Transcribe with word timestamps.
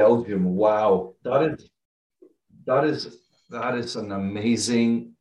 Belgium. 0.00 0.44
Wow, 0.56 1.14
that 1.24 1.42
is 1.42 1.68
that 2.64 2.84
is 2.84 3.00
that 3.50 3.74
is 3.74 3.96
an 3.96 4.12
amazing, 4.12 5.12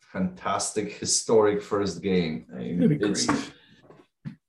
fantastic, 0.00 0.86
historic 1.04 1.60
first 1.60 2.02
game. 2.02 2.46
I 2.54 2.58
mean, 2.58 2.98
it's, 3.00 3.26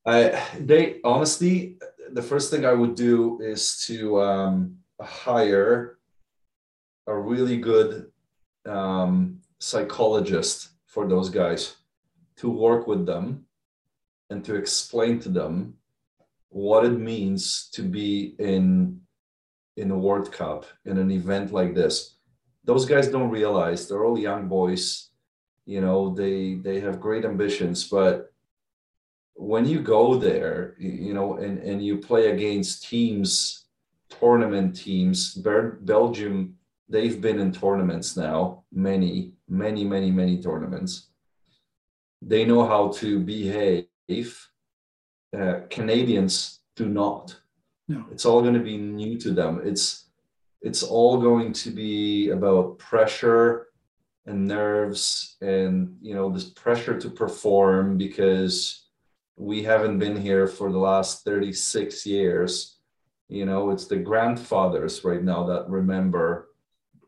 I, 0.05 0.17
they 0.59 0.99
honestly, 1.03 1.77
the 2.11 2.21
first 2.21 2.51
thing 2.51 2.65
I 2.65 2.73
would 2.81 2.95
do 2.95 3.39
is 3.41 3.61
to 3.87 4.21
um, 4.21 4.77
hire 5.01 5.97
a 7.07 7.15
really 7.17 7.57
good 7.57 8.11
um, 8.67 9.39
psychologist 9.59 10.57
for 10.85 11.07
those 11.07 11.29
guys 11.29 11.77
to 12.41 12.47
work 12.49 12.85
with 12.85 13.07
them 13.07 13.45
and 14.29 14.45
to 14.45 14.53
explain 14.53 15.19
to 15.21 15.29
them 15.29 15.75
what 16.49 16.85
it 16.85 16.97
means 17.11 17.69
to 17.73 17.81
be 17.81 18.35
in 18.37 19.02
in 19.77 19.91
a 19.91 19.97
World 19.97 20.31
Cup 20.31 20.65
in 20.85 20.97
an 20.97 21.11
event 21.11 21.51
like 21.51 21.73
this. 21.73 22.15
Those 22.63 22.85
guys 22.85 23.07
don't 23.07 23.29
realize 23.29 23.87
they're 23.87 24.05
all 24.05 24.17
young 24.17 24.47
boys. 24.47 25.09
You 25.65 25.81
know, 25.81 26.13
they 26.13 26.55
they 26.55 26.79
have 26.81 26.99
great 26.99 27.25
ambitions, 27.25 27.89
but 27.89 28.33
when 29.35 29.65
you 29.65 29.79
go 29.79 30.15
there, 30.15 30.75
you 30.77 31.13
know, 31.13 31.37
and, 31.37 31.57
and 31.59 31.83
you 31.83 31.97
play 31.97 32.31
against 32.31 32.87
teams, 32.87 33.65
tournament 34.09 34.75
teams, 34.75 35.33
Belgium, 35.81 36.55
they've 36.87 37.19
been 37.19 37.39
in 37.39 37.51
tournaments 37.51 38.15
now, 38.15 38.63
many, 38.71 39.33
many, 39.49 39.83
many, 39.83 40.11
many 40.11 40.41
tournaments. 40.41 41.07
They 42.21 42.45
know 42.45 42.65
how 42.65 42.89
to 42.99 43.19
behave. 43.19 44.49
Uh, 45.37 45.61
Canadians 45.69 46.59
do 46.75 46.87
not. 46.87 47.35
No. 47.87 48.05
It's 48.11 48.25
all 48.25 48.41
going 48.41 48.53
to 48.53 48.59
be 48.59 48.77
new 48.77 49.17
to 49.19 49.31
them. 49.31 49.61
It's 49.63 50.05
it's 50.61 50.81
all 50.81 51.17
going 51.17 51.51
to 51.51 51.71
be 51.71 52.29
about 52.29 52.79
pressure 52.79 53.67
and 54.25 54.47
nerves 54.47 55.35
and 55.41 55.97
you 56.01 56.15
know 56.15 56.29
this 56.29 56.45
pressure 56.45 56.97
to 56.97 57.09
perform 57.09 57.97
because 57.97 58.87
we 59.35 59.61
haven't 59.63 59.99
been 59.99 60.19
here 60.19 60.47
for 60.47 60.71
the 60.71 60.77
last 60.77 61.25
36 61.25 62.05
years 62.05 62.77
you 63.27 63.45
know 63.45 63.69
it's 63.69 63.87
the 63.87 63.97
grandfathers 63.97 65.03
right 65.03 65.23
now 65.23 65.43
that 65.43 65.69
remember 65.69 66.49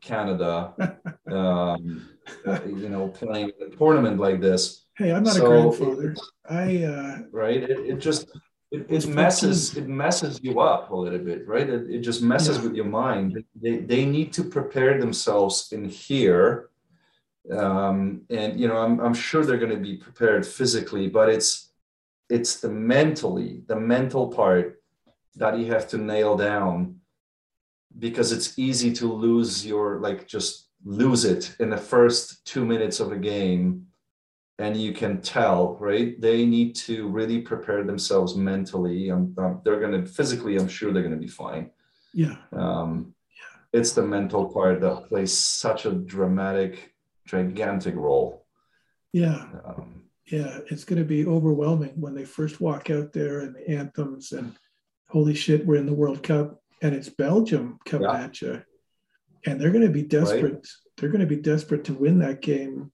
canada 0.02 0.74
um, 1.30 2.06
uh, 2.46 2.58
you 2.66 2.90
know 2.90 3.08
playing 3.08 3.50
a 3.66 3.74
tournament 3.76 4.20
like 4.20 4.40
this 4.40 4.84
hey 4.98 5.12
i'm 5.12 5.22
not 5.22 5.34
so 5.34 5.46
a 5.46 5.48
grandfather 5.48 6.14
i 6.50 6.82
uh 6.84 7.18
right 7.32 7.62
it, 7.62 7.78
it 7.78 7.98
just 7.98 8.28
it, 8.70 8.86
it 8.90 9.06
messes 9.06 9.76
it 9.76 9.88
messes 9.88 10.40
you 10.42 10.60
up 10.60 10.90
a 10.90 10.96
little 10.96 11.18
bit 11.18 11.46
right 11.46 11.68
it, 11.68 11.88
it 11.88 12.00
just 12.00 12.22
messes 12.22 12.58
yeah. 12.58 12.64
with 12.64 12.74
your 12.74 12.84
mind 12.84 13.42
they, 13.54 13.78
they 13.78 14.04
need 14.04 14.32
to 14.32 14.42
prepare 14.42 14.98
themselves 14.98 15.72
in 15.72 15.84
here 15.84 16.70
um, 17.52 18.22
and 18.28 18.58
you 18.58 18.66
know 18.66 18.76
I'm, 18.76 18.98
I'm 19.00 19.14
sure 19.14 19.44
they're 19.44 19.58
going 19.58 19.70
to 19.70 19.88
be 19.90 19.96
prepared 19.96 20.44
physically 20.46 21.08
but 21.08 21.28
it's 21.28 21.72
it's 22.28 22.60
the 22.60 22.68
mentally 22.68 23.62
the 23.66 23.76
mental 23.76 24.28
part 24.28 24.82
that 25.36 25.58
you 25.58 25.66
have 25.66 25.86
to 25.88 25.98
nail 25.98 26.36
down 26.36 26.96
because 27.98 28.32
it's 28.32 28.58
easy 28.58 28.92
to 28.94 29.12
lose 29.12 29.64
your 29.64 30.00
like 30.00 30.26
just 30.26 30.68
lose 30.84 31.24
it 31.24 31.54
in 31.60 31.70
the 31.70 31.76
first 31.76 32.44
two 32.44 32.64
minutes 32.64 33.00
of 33.00 33.12
a 33.12 33.16
game 33.16 33.86
and 34.58 34.76
you 34.76 34.92
can 34.92 35.20
tell 35.20 35.76
right? 35.80 36.20
They 36.20 36.46
need 36.46 36.74
to 36.76 37.08
really 37.08 37.40
prepare 37.40 37.84
themselves 37.84 38.36
mentally. 38.36 39.10
Um, 39.10 39.34
um, 39.38 39.60
they're 39.64 39.80
going 39.80 40.04
to 40.04 40.10
physically 40.10 40.56
i'm 40.56 40.68
sure 40.68 40.92
they're 40.92 41.02
going 41.02 41.14
to 41.14 41.20
be 41.20 41.28
fine. 41.28 41.70
Yeah. 42.14 42.36
Um, 42.52 43.14
yeah. 43.36 43.78
it's 43.78 43.92
the 43.92 44.02
mental 44.02 44.46
part 44.46 44.80
that 44.80 45.08
plays 45.08 45.36
such 45.36 45.84
a 45.84 45.92
dramatic 45.92 46.94
gigantic 47.26 47.94
role. 47.94 48.46
Yeah. 49.12 49.46
Um, 49.64 49.96
yeah 50.26 50.58
it's 50.70 50.84
going 50.84 50.98
to 50.98 51.04
be 51.04 51.26
overwhelming 51.26 51.92
when 52.00 52.14
they 52.14 52.24
first 52.24 52.60
walk 52.60 52.90
out 52.90 53.12
there 53.12 53.40
and 53.40 53.54
the 53.54 53.68
anthems 53.70 54.32
and 54.32 54.54
holy 55.08 55.34
shit 55.34 55.64
we're 55.64 55.76
in 55.76 55.86
the 55.86 55.94
world 55.94 56.22
cup 56.22 56.60
and 56.82 56.94
it's 56.94 57.08
belgium 57.08 57.78
coming 57.84 58.08
yeah. 58.10 58.24
at 58.24 58.42
you 58.42 58.62
and 59.46 59.60
they're 59.60 59.70
going 59.70 59.86
to 59.86 59.90
be 59.90 60.02
desperate 60.02 60.54
right. 60.54 60.68
they're 60.96 61.10
going 61.10 61.20
to 61.20 61.26
be 61.26 61.36
desperate 61.36 61.84
to 61.84 61.94
win 61.94 62.18
that 62.18 62.42
game 62.42 62.90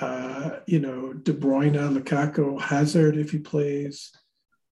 uh, 0.00 0.60
you 0.66 0.78
know, 0.78 1.12
De 1.12 1.32
Bruyne, 1.32 1.74
Lukaku, 1.74 2.60
Hazard 2.60 3.16
if 3.16 3.30
he 3.30 3.38
plays. 3.38 4.12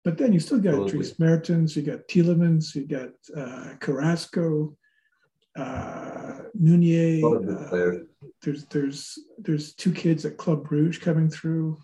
But 0.05 0.19
then 0.19 0.33
you 0.33 0.39
still 0.39 0.61
got 0.61 0.75
Absolutely. 0.75 0.99
Dries 0.99 1.19
Mertens, 1.19 1.77
you 1.77 1.83
got 1.83 2.07
Tielemans, 2.07 2.75
you 2.75 2.87
got 2.87 3.11
uh, 3.37 3.75
Carrasco, 3.81 4.77
uh, 5.57 6.39
Meunier. 6.55 7.25
Uh, 7.25 8.05
there's 8.43 8.67
there's 8.67 9.19
there's 9.39 9.75
two 9.75 9.93
kids 9.93 10.25
at 10.25 10.37
Club 10.37 10.69
Bruges 10.69 10.99
coming 10.99 11.29
through. 11.29 11.79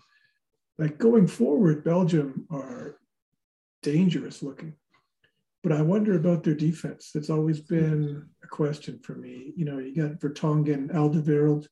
Like 0.77 0.97
going 0.97 1.27
forward, 1.27 1.83
Belgium 1.83 2.47
are 2.49 2.97
dangerous 3.81 4.41
looking. 4.41 4.73
But 5.61 5.73
I 5.73 5.81
wonder 5.81 6.15
about 6.15 6.43
their 6.43 6.55
defense. 6.55 7.11
That's 7.13 7.29
always 7.29 7.59
been 7.59 8.25
a 8.43 8.47
question 8.47 8.99
for 8.99 9.15
me. 9.15 9.53
You 9.55 9.65
know, 9.65 9.79
you 9.79 9.95
got 9.95 10.19
Vertonghen, 10.19 10.93
Alderweireld 10.93 11.67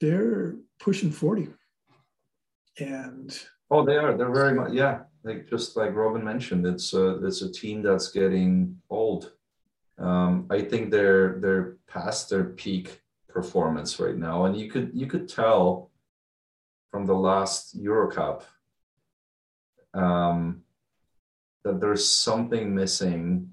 they're 0.00 0.56
pushing 0.80 1.10
40. 1.10 1.48
And 2.78 3.38
oh, 3.70 3.84
they 3.84 3.96
are. 3.96 4.16
They're 4.16 4.32
very 4.32 4.54
much, 4.54 4.72
yeah. 4.72 5.00
Like 5.22 5.48
just 5.48 5.76
like 5.76 5.94
Robin 5.94 6.24
mentioned, 6.24 6.66
it's 6.66 6.92
a, 6.92 7.24
it's 7.24 7.42
a 7.42 7.50
team 7.50 7.82
that's 7.82 8.10
getting 8.10 8.76
old. 8.90 9.32
Um, 9.98 10.46
I 10.50 10.60
think 10.60 10.90
they're 10.90 11.38
they're 11.40 11.76
past 11.86 12.28
their 12.28 12.44
peak 12.44 13.00
performance 13.28 14.00
right 14.00 14.16
now, 14.16 14.44
and 14.44 14.56
you 14.56 14.68
could 14.68 14.90
you 14.92 15.06
could 15.06 15.28
tell 15.28 15.92
from 16.90 17.06
the 17.06 17.14
last 17.14 17.74
Euro 17.76 18.10
Cup 18.10 18.44
um, 19.94 20.62
that 21.62 21.80
there's 21.80 22.06
something 22.06 22.74
missing 22.74 23.50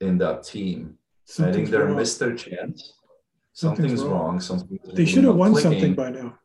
in 0.00 0.18
that 0.18 0.42
team. 0.42 0.98
Something's 1.24 1.54
I 1.54 1.58
think 1.58 1.70
they're 1.70 1.88
missed 1.88 2.18
their 2.18 2.34
chance 2.34 2.92
something's, 3.52 4.02
wrong. 4.02 4.12
wrong. 4.12 4.40
Something 4.40 4.78
they 4.92 5.04
should 5.06 5.24
have 5.24 5.36
won 5.36 5.52
clicking. 5.52 5.70
something 5.72 5.94
by 5.94 6.10
now. 6.10 6.38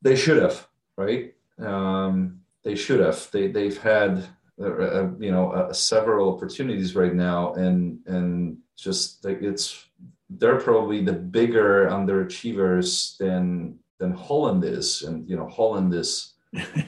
They 0.00 0.16
should 0.16 0.42
have, 0.42 0.66
right? 0.96 1.34
Um, 1.58 2.40
they 2.64 2.74
should 2.74 3.00
have. 3.00 3.28
They 3.32 3.48
they've 3.48 3.80
had 3.80 4.24
uh, 4.60 4.66
uh, 4.66 5.10
you 5.18 5.30
know 5.30 5.52
uh, 5.52 5.72
several 5.72 6.34
opportunities 6.34 6.94
right 6.94 7.14
now, 7.14 7.54
and 7.54 7.98
and 8.06 8.58
just 8.76 9.24
like 9.24 9.42
it's 9.42 9.86
they're 10.28 10.60
probably 10.60 11.04
the 11.04 11.12
bigger 11.12 11.88
underachievers 11.88 13.16
than 13.18 13.78
than 13.98 14.12
Holland 14.12 14.64
is, 14.64 15.02
and 15.02 15.28
you 15.28 15.36
know 15.36 15.48
Holland 15.48 15.94
is 15.94 16.34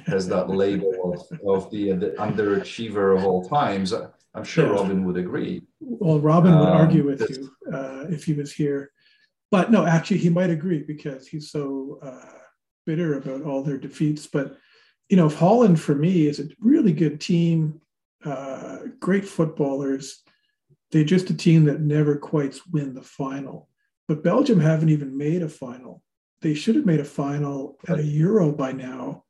has 0.06 0.28
that 0.28 0.50
label 0.50 1.14
of, 1.14 1.38
of 1.48 1.70
the, 1.70 1.92
the 1.92 2.10
underachiever 2.18 3.16
of 3.16 3.24
all 3.24 3.48
times. 3.48 3.94
I'm 4.34 4.44
sure 4.44 4.66
yeah. 4.66 4.72
Robin 4.72 5.04
would 5.04 5.16
agree. 5.16 5.62
Well, 5.80 6.20
Robin 6.20 6.58
would 6.58 6.68
um, 6.68 6.76
argue 6.76 7.04
with 7.04 7.20
you 7.30 7.50
uh, 7.72 8.06
if 8.08 8.24
he 8.24 8.32
was 8.32 8.52
here. 8.52 8.90
But 9.50 9.70
no, 9.70 9.86
actually, 9.86 10.18
he 10.18 10.30
might 10.30 10.50
agree 10.50 10.82
because 10.82 11.28
he's 11.28 11.50
so 11.50 12.00
uh, 12.02 12.38
bitter 12.86 13.16
about 13.16 13.42
all 13.42 13.62
their 13.62 13.78
defeats. 13.78 14.26
But, 14.26 14.58
you 15.08 15.16
know, 15.16 15.28
Holland 15.28 15.80
for 15.80 15.94
me 15.94 16.26
is 16.26 16.40
a 16.40 16.48
really 16.58 16.92
good 16.92 17.20
team, 17.20 17.80
uh, 18.24 18.78
great 18.98 19.24
footballers. 19.24 20.22
They're 20.90 21.04
just 21.04 21.30
a 21.30 21.36
team 21.36 21.64
that 21.64 21.80
never 21.80 22.16
quite 22.16 22.58
win 22.72 22.94
the 22.94 23.02
final. 23.02 23.68
But 24.08 24.24
Belgium 24.24 24.60
haven't 24.60 24.90
even 24.90 25.16
made 25.16 25.42
a 25.42 25.48
final. 25.48 26.02
They 26.42 26.54
should 26.54 26.74
have 26.74 26.86
made 26.86 27.00
a 27.00 27.04
final 27.04 27.78
at 27.88 28.00
a 28.00 28.02
Euro 28.02 28.52
by 28.52 28.72
now. 28.72 29.24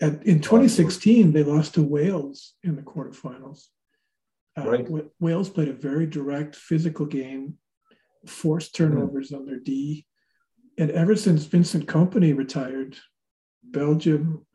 At, 0.00 0.24
in 0.24 0.40
2016, 0.40 1.32
they 1.32 1.42
lost 1.42 1.74
to 1.74 1.82
Wales 1.82 2.54
in 2.62 2.76
the 2.76 2.82
quarterfinals. 2.82 3.66
Uh, 4.58 4.70
right. 4.70 4.88
Wales 5.20 5.50
played 5.50 5.68
a 5.68 5.72
very 5.72 6.06
direct 6.06 6.56
physical 6.56 7.06
game, 7.06 7.54
forced 8.26 8.76
hmm. 8.76 8.84
turnovers 8.84 9.30
mm. 9.30 9.38
on 9.38 9.46
their 9.46 9.58
D. 9.58 10.06
And 10.78 10.90
ever 10.90 11.16
since 11.16 11.44
Vincent 11.44 11.86
Kompany 11.86 12.36
retired, 12.36 12.96
Belgium 13.64 14.46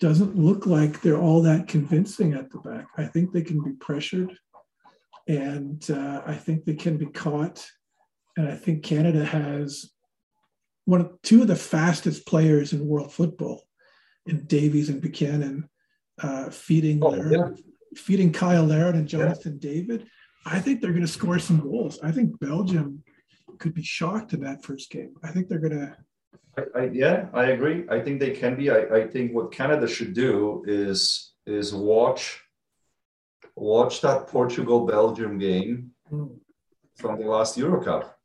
doesn't 0.00 0.36
look 0.36 0.66
like 0.66 1.00
they're 1.00 1.18
all 1.18 1.42
that 1.42 1.68
convincing 1.68 2.34
at 2.34 2.50
the 2.50 2.58
back. 2.58 2.86
I 2.96 3.04
think 3.04 3.32
they 3.32 3.42
can 3.42 3.62
be 3.62 3.72
pressured 3.72 4.36
and 5.28 5.88
uh, 5.90 6.22
I 6.26 6.34
think 6.34 6.64
they 6.64 6.74
can 6.74 6.96
be 6.96 7.06
caught. 7.06 7.64
And 8.36 8.48
I 8.48 8.56
think 8.56 8.82
Canada 8.82 9.24
has 9.24 9.90
one 10.84 11.00
of 11.00 11.12
two 11.22 11.42
of 11.42 11.48
the 11.48 11.56
fastest 11.56 12.26
players 12.26 12.72
in 12.72 12.86
world 12.86 13.12
football 13.12 13.62
in 14.26 14.46
Davies 14.46 14.88
and 14.88 15.00
Buchanan 15.00 15.68
uh, 16.20 16.50
feeding 16.50 17.00
oh, 17.02 17.10
their, 17.10 17.32
yeah 17.32 17.48
feeding 17.96 18.32
Cyle 18.32 18.64
Larin 18.64 18.96
and 18.96 19.08
Jonathan 19.08 19.58
yeah. 19.60 19.70
David, 19.70 20.06
I 20.44 20.58
think 20.58 20.80
they're 20.80 20.92
going 20.92 21.06
to 21.06 21.08
score 21.08 21.38
some 21.38 21.60
goals. 21.60 22.00
I 22.02 22.10
think 22.10 22.38
Belgium 22.40 23.02
could 23.58 23.74
be 23.74 23.82
shocked 23.82 24.32
in 24.32 24.40
that 24.40 24.64
first 24.64 24.90
game. 24.90 25.14
I 25.22 25.28
think 25.28 25.48
they're 25.48 25.58
going 25.58 25.78
to. 25.78 25.96
I, 26.56 26.80
I, 26.80 26.84
yeah, 26.92 27.26
I 27.32 27.46
agree. 27.46 27.84
I 27.88 28.00
think 28.00 28.20
they 28.20 28.30
can 28.30 28.56
be. 28.56 28.70
I, 28.70 28.82
I 28.82 29.06
think 29.06 29.32
what 29.32 29.52
Canada 29.52 29.86
should 29.86 30.14
do 30.14 30.64
is 30.66 31.32
is 31.46 31.74
watch 31.74 32.40
watch 33.56 34.00
that 34.00 34.26
Portugal 34.28 34.86
Belgium 34.86 35.38
game 35.38 35.92
mm. 36.10 36.30
from 36.96 37.20
the 37.20 37.26
last 37.26 37.56
Euro 37.58 37.82
Cup. 37.82 38.18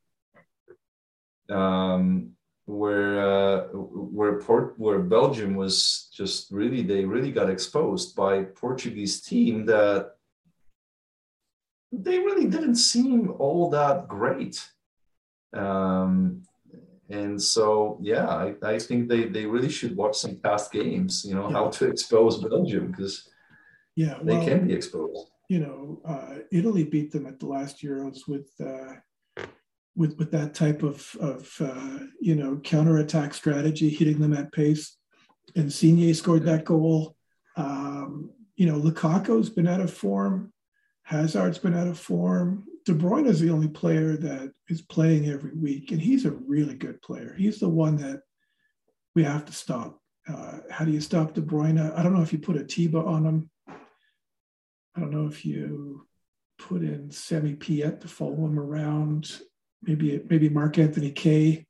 Um, 1.49 2.36
where 2.67 3.21
uh, 3.21 3.67
where 3.71 4.39
Port 4.41 4.73
where 4.77 4.99
Belgium 4.99 5.55
was 5.55 6.09
just 6.13 6.51
really 6.51 6.83
they 6.83 7.05
really 7.05 7.31
got 7.31 7.49
exposed 7.49 8.13
by 8.15 8.43
Portuguese 8.43 9.21
team 9.21 9.65
that 9.65 10.15
they 11.93 12.19
really 12.19 12.45
didn't 12.45 12.75
seem 12.75 13.31
all 13.39 13.69
that 13.69 14.09
great. 14.09 14.61
Um, 15.53 16.43
and 17.09 17.41
so 17.41 17.97
yeah, 18.01 18.27
I, 18.27 18.55
I 18.61 18.79
think 18.79 19.07
they, 19.07 19.23
they 19.23 19.45
really 19.45 19.69
should 19.69 19.95
watch 19.95 20.17
some 20.17 20.35
past 20.35 20.73
games, 20.73 21.23
you 21.25 21.35
know, 21.35 21.47
yeah. 21.47 21.53
how 21.53 21.69
to 21.69 21.87
expose 21.89 22.43
Belgium 22.43 22.91
because 22.91 23.29
yeah, 23.95 24.17
well, 24.21 24.39
they 24.41 24.45
can 24.45 24.67
be 24.67 24.73
exposed. 24.73 25.31
You 25.47 25.59
know, 25.59 26.01
uh, 26.03 26.39
Italy 26.51 26.83
beat 26.83 27.13
them 27.13 27.27
at 27.27 27.39
the 27.39 27.47
last 27.47 27.81
Euros 27.81 28.27
with 28.27 28.49
uh, 28.59 28.95
with 29.97 30.17
with 30.17 30.31
that 30.31 30.53
type 30.53 30.83
of 30.83 31.13
of 31.19 31.53
uh, 31.59 32.05
you 32.21 32.35
know 32.35 32.57
counterattack 32.57 33.33
strategy, 33.33 33.89
hitting 33.89 34.19
them 34.19 34.33
at 34.33 34.53
pace. 34.53 34.95
And 35.55 35.65
Insigne 35.65 36.13
scored 36.13 36.43
that 36.43 36.65
goal. 36.65 37.15
Um, 37.55 38.31
you 38.55 38.67
know, 38.67 38.77
Lukaku's 38.77 39.49
been 39.49 39.67
out 39.67 39.81
of 39.81 39.91
form. 39.91 40.53
Hazard's 41.03 41.57
been 41.57 41.75
out 41.75 41.87
of 41.87 41.99
form. 41.99 42.65
De 42.85 42.93
Bruyne 42.93 43.27
is 43.27 43.39
the 43.39 43.49
only 43.49 43.67
player 43.67 44.15
that 44.17 44.51
is 44.69 44.81
playing 44.81 45.29
every 45.29 45.53
week, 45.53 45.91
and 45.91 46.01
he's 46.01 46.25
a 46.25 46.31
really 46.31 46.75
good 46.75 47.01
player. 47.01 47.33
He's 47.37 47.59
the 47.59 47.69
one 47.69 47.97
that 47.97 48.21
we 49.15 49.23
have 49.23 49.45
to 49.45 49.53
stop. 49.53 49.99
Uh, 50.27 50.59
how 50.69 50.85
do 50.85 50.91
you 50.91 51.01
stop 51.01 51.33
De 51.33 51.41
Bruyne? 51.41 51.97
I 51.97 52.03
don't 52.03 52.13
know 52.13 52.21
if 52.21 52.33
you 52.33 52.39
put 52.39 52.57
Atiba 52.57 52.99
on 52.99 53.25
him. 53.25 53.49
I 53.67 54.99
don't 54.99 55.11
know 55.11 55.27
if 55.27 55.45
you 55.45 56.05
put 56.59 56.81
in 56.81 57.11
Sami 57.11 57.55
Piette 57.55 58.01
to 58.01 58.07
follow 58.07 58.45
him 58.45 58.59
around 58.59 59.39
maybe 59.83 60.21
maybe 60.29 60.49
Mark 60.49 60.77
Anthony 60.77 61.11
Kaye 61.11 61.65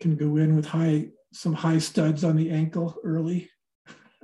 can 0.00 0.16
go 0.16 0.36
in 0.36 0.56
with 0.56 0.66
high 0.66 1.08
some 1.32 1.54
high 1.54 1.78
studs 1.78 2.24
on 2.24 2.36
the 2.36 2.50
ankle 2.50 2.96
early. 3.04 3.48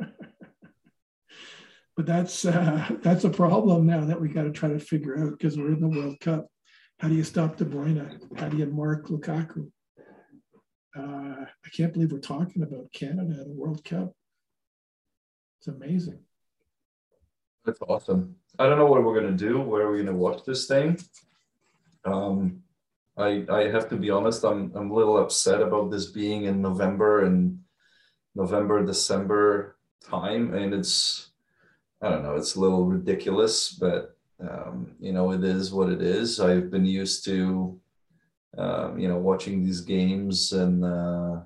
but 1.96 2.06
that's 2.06 2.44
uh, 2.44 2.88
that's 3.02 3.24
a 3.24 3.30
problem 3.30 3.86
now 3.86 4.04
that 4.04 4.20
we 4.20 4.28
got 4.28 4.42
to 4.42 4.50
try 4.50 4.68
to 4.68 4.78
figure 4.78 5.18
out 5.18 5.30
because 5.30 5.56
we're 5.56 5.72
in 5.72 5.80
the 5.80 5.88
World 5.88 6.18
Cup. 6.20 6.46
How 6.98 7.08
do 7.08 7.14
you 7.14 7.24
stop 7.24 7.56
De 7.56 7.64
Bruyne? 7.64 8.20
How 8.38 8.48
do 8.48 8.56
you 8.56 8.66
mark 8.66 9.08
Lukaku? 9.08 9.70
Uh, 10.98 11.44
I 11.44 11.68
can't 11.76 11.92
believe 11.92 12.10
we're 12.10 12.20
talking 12.20 12.62
about 12.62 12.90
Canada 12.92 13.40
at 13.40 13.46
a 13.46 13.52
World 13.52 13.84
Cup. 13.84 14.12
It's 15.58 15.68
amazing. 15.68 16.20
That's 17.66 17.80
awesome. 17.82 18.36
I 18.58 18.66
don't 18.66 18.78
know 18.78 18.86
what 18.86 19.04
we're 19.04 19.20
gonna 19.20 19.36
do. 19.36 19.60
Where 19.60 19.82
are 19.82 19.92
we 19.92 19.98
gonna 19.98 20.16
watch 20.16 20.44
this 20.44 20.66
thing? 20.66 20.98
Um, 22.04 22.62
I, 23.16 23.46
I 23.50 23.70
have 23.70 23.88
to 23.88 23.96
be 23.96 24.10
honest, 24.10 24.44
I'm, 24.44 24.70
I'm 24.74 24.90
a 24.90 24.94
little 24.94 25.18
upset 25.18 25.62
about 25.62 25.90
this 25.90 26.06
being 26.06 26.44
in 26.44 26.60
November 26.60 27.24
and 27.24 27.60
November, 28.34 28.84
December 28.84 29.76
time. 30.04 30.52
And 30.52 30.74
it's, 30.74 31.30
I 32.02 32.10
don't 32.10 32.22
know, 32.22 32.36
it's 32.36 32.56
a 32.56 32.60
little 32.60 32.84
ridiculous, 32.84 33.70
but, 33.70 34.16
um, 34.38 34.92
you 35.00 35.12
know, 35.12 35.32
it 35.32 35.42
is 35.42 35.72
what 35.72 35.88
it 35.88 36.02
is. 36.02 36.40
I've 36.40 36.70
been 36.70 36.84
used 36.84 37.24
to, 37.24 37.80
um, 38.58 38.98
you 38.98 39.08
know, 39.08 39.16
watching 39.16 39.64
these 39.64 39.80
games 39.80 40.52
and 40.52 40.84
uh, 40.84 41.40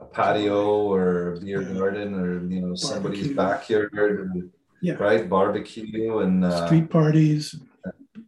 a 0.00 0.04
patio 0.10 0.92
or 0.92 1.34
a 1.34 1.40
beer 1.40 1.62
garden 1.62 2.14
or, 2.14 2.44
you 2.48 2.60
know, 2.60 2.74
somebody's 2.74 3.28
backyard, 3.28 4.50
yeah. 4.82 4.94
right? 4.94 5.28
Barbecue 5.28 6.18
and 6.18 6.44
uh, 6.44 6.66
street 6.66 6.90
parties, 6.90 7.54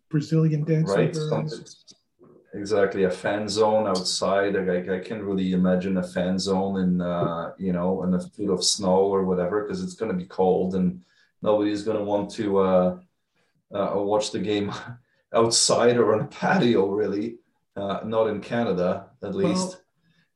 Brazilian 0.08 0.62
dance. 0.62 0.88
Right 0.88 1.16
exactly 2.54 3.04
a 3.04 3.10
fan 3.10 3.48
zone 3.48 3.86
outside. 3.86 4.54
Like, 4.54 4.88
I, 4.88 5.00
can't 5.00 5.22
really 5.22 5.52
imagine 5.52 5.96
a 5.96 6.02
fan 6.02 6.38
zone 6.38 6.80
in 6.80 7.00
uh, 7.00 7.52
you 7.58 7.72
know 7.72 8.02
in 8.04 8.14
a 8.14 8.20
foot 8.20 8.50
of 8.50 8.64
snow 8.64 8.98
or 9.14 9.24
whatever 9.24 9.62
because 9.62 9.82
it's 9.82 9.94
going 9.94 10.10
to 10.10 10.16
be 10.16 10.26
cold 10.26 10.74
and 10.74 11.02
nobody's 11.40 11.82
going 11.82 11.98
to 11.98 12.04
want 12.04 12.30
to 12.32 12.58
uh, 12.58 12.98
uh, 13.74 13.92
watch 13.94 14.30
the 14.30 14.38
game 14.38 14.72
outside 15.34 15.96
or 15.96 16.14
on 16.14 16.20
a 16.20 16.26
patio. 16.26 16.88
Really, 16.88 17.38
uh, 17.76 18.00
not 18.04 18.28
in 18.28 18.40
Canada 18.40 19.06
at 19.22 19.34
least. 19.34 19.68
Well, 19.68 19.80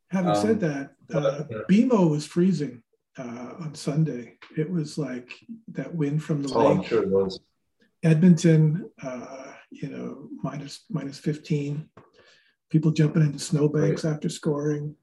having 0.08 0.30
um, 0.30 0.36
said 0.36 0.60
that, 0.60 0.92
uh, 1.14 1.44
BMO 1.70 2.10
was 2.10 2.26
freezing 2.26 2.82
uh, 3.18 3.54
on 3.60 3.74
Sunday. 3.74 4.38
It 4.56 4.70
was 4.70 4.98
like 4.98 5.34
that 5.72 5.94
wind 5.94 6.22
from 6.22 6.42
the 6.42 6.52
oh, 6.54 6.68
lake. 6.68 6.78
I'm 6.78 6.84
sure 6.84 7.02
it 7.02 7.10
was. 7.10 7.40
Edmonton, 8.02 8.88
uh, 9.02 9.52
you 9.70 9.88
know, 9.88 10.28
minus 10.42 10.84
minus 10.90 11.18
15 11.18 11.88
people 12.70 12.90
jumping 12.90 13.22
into 13.22 13.38
snowbanks 13.38 14.04
right. 14.04 14.12
after 14.12 14.28
scoring. 14.28 14.94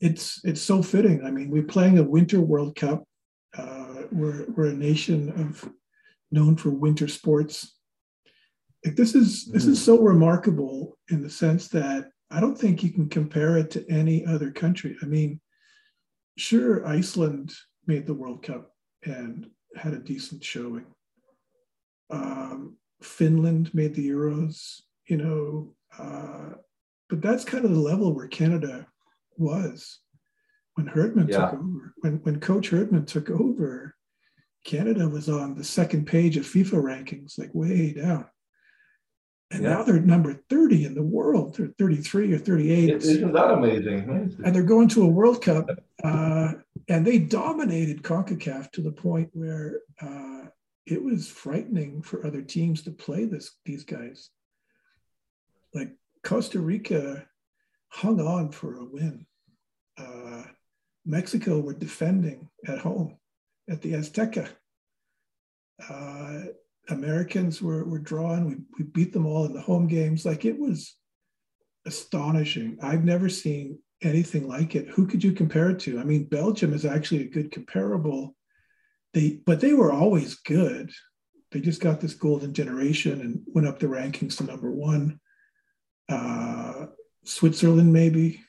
It's 0.00 0.40
it's 0.44 0.60
so 0.60 0.82
fitting. 0.82 1.24
I 1.24 1.30
mean, 1.30 1.50
we're 1.50 1.62
playing 1.62 1.98
a 1.98 2.02
Winter 2.02 2.40
World 2.40 2.76
Cup. 2.76 3.04
Uh, 3.56 4.02
we're 4.12 4.46
we're 4.50 4.70
a 4.70 4.74
nation 4.74 5.30
of 5.40 5.70
known 6.30 6.56
for 6.56 6.70
winter 6.70 7.08
sports. 7.08 7.78
Like 8.84 8.96
this 8.96 9.14
is 9.14 9.46
this 9.46 9.64
is 9.64 9.82
so 9.82 9.98
remarkable 9.98 10.98
in 11.10 11.22
the 11.22 11.30
sense 11.30 11.68
that 11.68 12.10
I 12.30 12.40
don't 12.40 12.58
think 12.58 12.82
you 12.82 12.90
can 12.90 13.08
compare 13.08 13.56
it 13.56 13.70
to 13.72 13.90
any 13.90 14.26
other 14.26 14.50
country. 14.50 14.96
I 15.02 15.06
mean, 15.06 15.40
sure, 16.36 16.86
Iceland 16.86 17.54
made 17.86 18.06
the 18.06 18.14
World 18.14 18.42
Cup 18.42 18.72
and 19.04 19.48
had 19.76 19.94
a 19.94 19.98
decent 19.98 20.44
showing. 20.44 20.86
Um, 22.10 22.76
Finland 23.02 23.72
made 23.74 23.94
the 23.94 24.08
Euros. 24.08 24.82
You 25.06 25.18
know, 25.18 25.75
uh, 25.98 26.54
but 27.08 27.22
that's 27.22 27.44
kind 27.44 27.64
of 27.64 27.70
the 27.70 27.80
level 27.80 28.14
where 28.14 28.28
Canada 28.28 28.86
was 29.36 30.00
when 30.74 30.86
Herdman 30.86 31.28
yeah. 31.28 31.50
took 31.50 31.54
over. 31.54 31.94
When 32.00 32.12
when 32.22 32.40
Coach 32.40 32.70
Herdman 32.70 33.06
took 33.06 33.30
over, 33.30 33.94
Canada 34.64 35.08
was 35.08 35.28
on 35.28 35.54
the 35.54 35.64
second 35.64 36.06
page 36.06 36.36
of 36.36 36.44
FIFA 36.44 36.82
rankings, 36.82 37.38
like 37.38 37.50
way 37.54 37.92
down. 37.92 38.26
And 39.52 39.62
yeah. 39.62 39.74
now 39.74 39.82
they're 39.84 40.00
number 40.00 40.42
30 40.50 40.86
in 40.86 40.94
the 40.94 41.04
world. 41.04 41.54
They're 41.56 41.70
33 41.78 42.32
or 42.32 42.38
38. 42.38 42.90
Isn't 42.90 43.32
that 43.32 43.52
amazing? 43.52 44.34
And 44.44 44.54
they're 44.54 44.64
going 44.64 44.88
to 44.88 45.04
a 45.04 45.08
World 45.08 45.40
Cup, 45.40 45.70
uh, 46.02 46.54
and 46.88 47.06
they 47.06 47.18
dominated 47.18 48.02
CONCACAF 48.02 48.72
to 48.72 48.80
the 48.80 48.90
point 48.90 49.30
where 49.34 49.82
uh, 50.02 50.46
it 50.84 51.00
was 51.00 51.28
frightening 51.28 52.02
for 52.02 52.26
other 52.26 52.42
teams 52.42 52.82
to 52.82 52.90
play 52.90 53.24
this 53.24 53.58
these 53.64 53.84
guys 53.84 54.30
like 55.76 55.92
Costa 56.24 56.58
Rica 56.58 57.26
hung 57.88 58.20
on 58.20 58.50
for 58.50 58.76
a 58.76 58.84
win. 58.84 59.26
Uh, 59.98 60.42
Mexico 61.04 61.60
were 61.60 61.74
defending 61.74 62.48
at 62.66 62.78
home 62.78 63.16
at 63.70 63.80
the 63.82 63.92
Azteca. 63.92 64.48
Uh, 65.88 66.40
Americans 66.88 67.62
were, 67.62 67.84
were 67.84 67.98
drawn. 67.98 68.46
We, 68.46 68.56
we 68.78 68.84
beat 68.84 69.12
them 69.12 69.26
all 69.26 69.44
in 69.46 69.52
the 69.52 69.60
home 69.60 69.86
games. 69.86 70.24
Like 70.24 70.44
it 70.44 70.58
was 70.58 70.96
astonishing. 71.86 72.78
I've 72.82 73.04
never 73.04 73.28
seen 73.28 73.78
anything 74.02 74.48
like 74.48 74.74
it. 74.74 74.88
Who 74.88 75.06
could 75.06 75.22
you 75.22 75.32
compare 75.32 75.70
it 75.70 75.78
to? 75.80 75.98
I 75.98 76.04
mean, 76.04 76.24
Belgium 76.24 76.72
is 76.74 76.84
actually 76.84 77.22
a 77.22 77.30
good 77.30 77.50
comparable. 77.50 78.36
They, 79.14 79.40
but 79.46 79.60
they 79.60 79.72
were 79.72 79.92
always 79.92 80.34
good. 80.36 80.90
They 81.52 81.60
just 81.60 81.80
got 81.80 82.00
this 82.00 82.14
golden 82.14 82.52
generation 82.52 83.20
and 83.20 83.40
went 83.46 83.68
up 83.68 83.78
the 83.78 83.86
rankings 83.86 84.36
to 84.38 84.44
number 84.44 84.70
one 84.70 85.20
uh, 86.08 86.86
Switzerland, 87.24 87.92
maybe, 87.92 88.40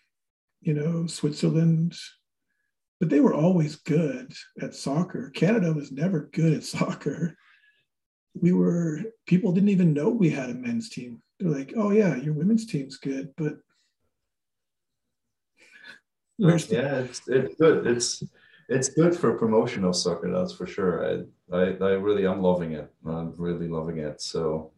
you 0.61 0.73
know, 0.73 1.07
Switzerland. 1.07 1.97
But 2.99 3.09
they 3.09 3.19
were 3.19 3.33
always 3.33 3.75
good 3.75 4.33
at 4.61 4.73
soccer. 4.73 5.29
Canada 5.29 5.71
was 5.71 5.91
never 5.91 6.29
good 6.33 6.53
at 6.53 6.63
soccer. 6.63 7.35
We 8.39 8.53
were, 8.53 9.01
people 9.27 9.51
didn't 9.51 9.69
even 9.69 9.93
know 9.93 10.09
we 10.09 10.29
had 10.29 10.49
a 10.49 10.55
men's 10.55 10.89
team. 10.89 11.21
They're 11.39 11.51
like, 11.51 11.73
oh, 11.75 11.91
yeah, 11.91 12.15
your 12.15 12.33
women's 12.33 12.65
team's 12.65 12.97
good, 12.97 13.33
but. 13.37 13.57
Where's 16.37 16.67
the- 16.67 16.75
yeah, 16.75 16.99
it's, 16.99 17.21
it's 17.27 17.55
good. 17.55 17.85
It's, 17.87 18.23
it's 18.69 18.89
good 18.89 19.15
for 19.15 19.37
promotional 19.37 19.93
soccer, 19.93 20.31
that's 20.31 20.53
for 20.53 20.67
sure. 20.67 21.23
I, 21.51 21.55
I, 21.55 21.77
I 21.79 21.91
really, 21.93 22.25
I'm 22.25 22.41
loving 22.41 22.73
it. 22.73 22.91
I'm 23.05 23.33
really 23.37 23.67
loving 23.67 23.99
it. 23.99 24.21
So 24.21 24.71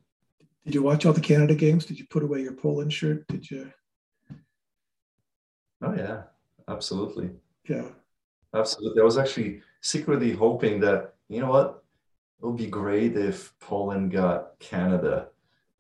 did 0.66 0.76
you 0.76 0.84
watch 0.84 1.06
all 1.06 1.14
the 1.14 1.22
Canada 1.22 1.56
games? 1.56 1.86
Did 1.86 2.00
you 2.00 2.06
put 2.10 2.24
away 2.24 2.42
your 2.42 2.54
Poland 2.54 2.94
shirt? 2.94 3.28
Did 3.28 3.50
you? 3.50 3.72
Oh 5.82 5.94
yeah, 5.94 6.24
absolutely. 6.68 7.30
Yeah, 7.68 7.88
absolutely. 8.54 9.02
I 9.02 9.06
was 9.06 9.18
actually 9.18 9.62
secretly 9.82 10.32
hoping 10.34 10.80
that 10.82 11.16
you 11.30 11.42
know 11.42 11.50
what, 11.50 11.84
it 12.42 12.46
would 12.46 12.58
be 12.58 12.68
great 12.68 13.16
if 13.16 13.54
Poland 13.60 14.12
got 14.12 14.60
Canada 14.60 15.30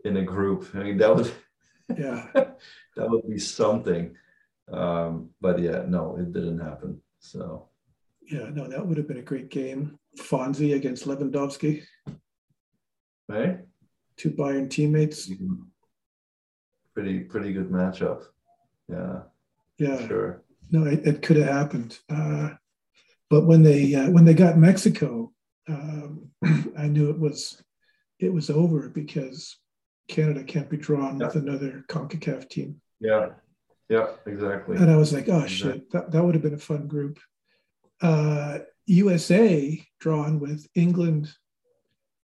in 0.05 0.17
a 0.17 0.23
group. 0.23 0.69
I 0.73 0.83
mean, 0.83 0.97
that 0.97 1.15
would, 1.15 1.31
yeah, 1.97 2.27
that 2.33 3.09
would 3.09 3.27
be 3.29 3.39
something. 3.39 4.15
Um, 4.71 5.31
but 5.41 5.59
yeah, 5.59 5.83
no, 5.87 6.15
it 6.17 6.31
didn't 6.31 6.59
happen. 6.59 7.01
So. 7.19 7.67
Yeah, 8.21 8.49
no, 8.53 8.67
that 8.67 8.85
would 8.85 8.97
have 8.97 9.07
been 9.07 9.17
a 9.17 9.23
great 9.23 9.49
game. 9.49 9.97
Fonzie 10.17 10.75
against 10.75 11.07
Lewandowski. 11.07 11.83
Right? 13.27 13.61
Two 14.19 14.31
Bayern 14.31 14.69
teammates. 14.69 15.31
Pretty 16.93 17.21
pretty 17.21 17.53
good 17.53 17.69
matchup. 17.69 18.25
Yeah. 18.89 19.21
Yeah. 19.77 20.07
Sure. 20.07 20.43
No, 20.71 20.85
it, 20.85 21.07
it 21.07 21.21
could 21.21 21.37
have 21.37 21.47
happened. 21.47 21.97
Uh, 22.09 22.49
but 23.29 23.45
when 23.45 23.63
they 23.63 23.95
uh, 23.95 24.09
when 24.11 24.25
they 24.25 24.33
got 24.33 24.57
Mexico, 24.57 25.31
um, 25.69 26.29
I 26.77 26.87
knew 26.87 27.09
it 27.09 27.17
was 27.17 27.63
it 28.19 28.33
was 28.33 28.49
over 28.49 28.89
because 28.89 29.57
Canada 30.09 30.43
can't 30.43 30.69
be 30.69 30.75
drawn 30.75 31.17
yeah. 31.17 31.27
with 31.27 31.35
another 31.37 31.85
CONCACAF 31.87 32.49
team. 32.49 32.81
Yeah, 32.99 33.29
yeah, 33.87 34.07
exactly. 34.25 34.75
And 34.75 34.91
I 34.91 34.97
was 34.97 35.13
like, 35.13 35.29
oh 35.29 35.43
exactly. 35.43 35.79
shit, 35.79 35.91
that, 35.91 36.11
that 36.11 36.23
would 36.23 36.35
have 36.35 36.43
been 36.43 36.55
a 36.55 36.57
fun 36.57 36.87
group. 36.87 37.19
Uh, 38.01 38.59
USA 38.87 39.81
drawn 40.01 40.41
with 40.41 40.67
England, 40.75 41.31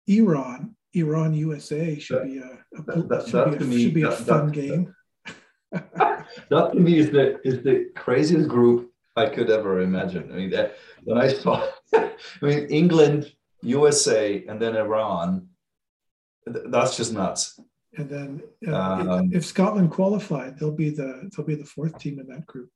Iran, 0.07 0.77
Iran, 0.95 1.35
USA 1.35 1.99
should 1.99 2.19
that, 2.19 2.27
be 2.27 2.39
a, 2.39 2.59
a 2.79 2.83
that, 2.83 3.09
that, 3.09 3.29
should, 3.29 3.59
be 3.59 3.65
a, 3.65 3.69
me, 3.69 3.83
should 3.85 3.95
be 3.95 4.03
a 4.03 4.11
fun 4.11 4.51
game. 4.51 4.95
that 5.73 6.73
to 6.73 6.81
me 6.81 6.99
is 6.99 7.11
the 7.11 7.41
is 7.47 7.63
the 7.63 7.91
craziest 7.95 8.49
group 8.49 8.91
I 9.17 9.27
could 9.27 9.51
ever 9.51 9.81
imagine. 9.81 10.31
I 10.33 10.37
mean, 10.37 10.51
that, 10.51 10.77
when 11.05 11.19
I 11.19 11.29
saw, 11.29 11.69
I 11.95 12.13
mean, 12.43 12.67
England, 12.69 13.33
USA, 13.63 14.45
and 14.49 14.61
then 14.61 14.77
Iran, 14.77 15.49
that's 16.47 16.97
just 16.97 17.13
nuts. 17.13 17.61
And 17.97 18.09
then 18.09 18.43
uh, 18.67 18.77
um, 18.77 19.31
if, 19.31 19.39
if, 19.39 19.47
Scotland 19.47 19.91
qualified, 19.91 20.59
they'll 20.59 20.71
be 20.71 20.91
the 20.91 21.29
they'll 21.37 21.47
be 21.47 21.57
the 21.57 21.65
fourth 21.65 21.99
team 21.99 22.21
in 22.21 22.27
that 22.29 22.47
group. 22.47 22.71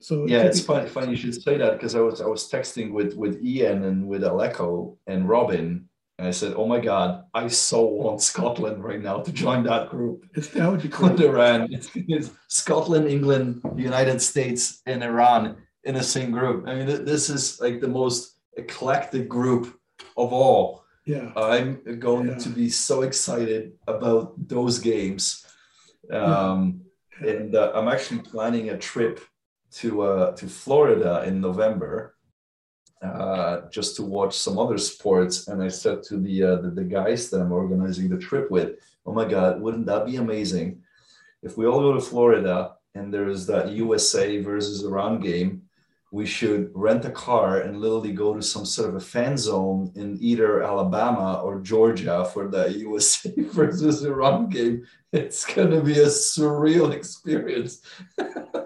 So 0.00 0.26
yeah, 0.26 0.42
it's 0.42 0.60
funny, 0.60 0.88
funny 0.88 1.10
you 1.10 1.16
should 1.16 1.40
say 1.40 1.58
that 1.58 1.74
because 1.74 1.94
I 1.94 2.00
was 2.00 2.20
I 2.20 2.26
was 2.26 2.50
texting 2.50 2.92
with 2.92 3.14
with 3.14 3.42
Ian 3.42 3.84
and 3.84 4.08
with 4.08 4.22
Aleko 4.22 4.96
and 5.06 5.28
Robin, 5.28 5.88
and 6.18 6.28
I 6.28 6.30
said, 6.30 6.54
"Oh 6.56 6.66
my 6.66 6.80
God, 6.80 7.24
I 7.34 7.48
so 7.48 7.82
want 7.82 8.22
Scotland 8.22 8.84
right 8.84 9.00
now 9.00 9.20
to 9.20 9.32
join 9.32 9.64
that 9.64 9.90
group." 9.90 10.26
It's, 10.34 10.48
that 10.48 10.70
would 10.70 10.82
be 10.82 10.88
cool. 10.96 11.20
Iran, 11.20 11.72
it's, 11.72 11.90
it's 11.94 12.30
Scotland, 12.48 13.08
England, 13.08 13.62
the 13.74 13.82
United 13.82 14.20
States, 14.20 14.82
and 14.86 15.02
Iran 15.02 15.56
in 15.84 15.94
the 15.94 16.02
same 16.02 16.30
group. 16.30 16.68
I 16.68 16.74
mean, 16.74 17.04
this 17.04 17.28
is 17.30 17.60
like 17.60 17.80
the 17.80 17.88
most 17.88 18.36
eclectic 18.56 19.28
group 19.28 19.78
of 20.16 20.32
all 20.32 20.82
yeah 21.06 21.32
i'm 21.36 21.80
going 21.98 22.28
yeah. 22.28 22.36
to 22.36 22.48
be 22.48 22.68
so 22.68 23.02
excited 23.02 23.72
about 23.88 24.34
those 24.48 24.78
games 24.78 25.44
um, 26.12 26.82
yeah. 27.20 27.30
and 27.30 27.54
uh, 27.54 27.72
i'm 27.74 27.88
actually 27.88 28.20
planning 28.20 28.70
a 28.70 28.78
trip 28.78 29.20
to 29.70 30.02
uh, 30.02 30.32
to 30.36 30.46
florida 30.46 31.24
in 31.26 31.40
november 31.40 32.14
uh, 33.02 33.62
just 33.70 33.96
to 33.96 34.02
watch 34.02 34.36
some 34.36 34.58
other 34.58 34.78
sports 34.78 35.48
and 35.48 35.62
i 35.62 35.68
said 35.68 36.02
to 36.02 36.18
the, 36.18 36.42
uh, 36.42 36.56
the 36.56 36.70
the 36.70 36.84
guys 36.84 37.30
that 37.30 37.40
i'm 37.40 37.52
organizing 37.52 38.08
the 38.08 38.18
trip 38.18 38.50
with 38.50 38.72
oh 39.06 39.12
my 39.12 39.24
god 39.24 39.60
wouldn't 39.60 39.86
that 39.86 40.06
be 40.06 40.16
amazing 40.16 40.80
if 41.42 41.56
we 41.56 41.66
all 41.66 41.80
go 41.80 41.92
to 41.92 42.00
florida 42.00 42.72
and 42.94 43.12
there's 43.12 43.46
that 43.46 43.70
usa 43.70 44.40
versus 44.40 44.84
iran 44.84 45.20
game 45.20 45.62
we 46.12 46.26
should 46.26 46.70
rent 46.74 47.06
a 47.06 47.10
car 47.10 47.60
and 47.60 47.80
literally 47.80 48.12
go 48.12 48.34
to 48.34 48.42
some 48.42 48.66
sort 48.66 48.90
of 48.90 48.96
a 48.96 49.00
fan 49.00 49.34
zone 49.36 49.90
in 49.96 50.18
either 50.20 50.62
Alabama 50.62 51.40
or 51.42 51.58
Georgia 51.60 52.26
for 52.26 52.48
the 52.48 52.70
USA 52.80 53.32
versus 53.38 54.04
Iran 54.04 54.50
game. 54.50 54.86
It's 55.10 55.46
going 55.46 55.70
to 55.70 55.80
be 55.80 55.98
a 55.98 56.06
surreal 56.06 56.92
experience. 56.92 57.80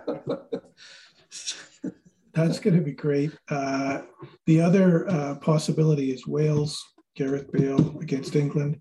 That's 2.37 2.61
going 2.61 2.77
to 2.77 2.83
be 2.83 2.93
great. 2.93 3.33
Uh, 3.49 4.03
the 4.45 4.61
other 4.61 5.09
uh, 5.09 5.37
possibility 5.37 6.13
is 6.13 6.27
Wales, 6.27 6.85
Gareth 7.17 7.51
Bale 7.51 7.99
against 8.01 8.37
England. 8.37 8.79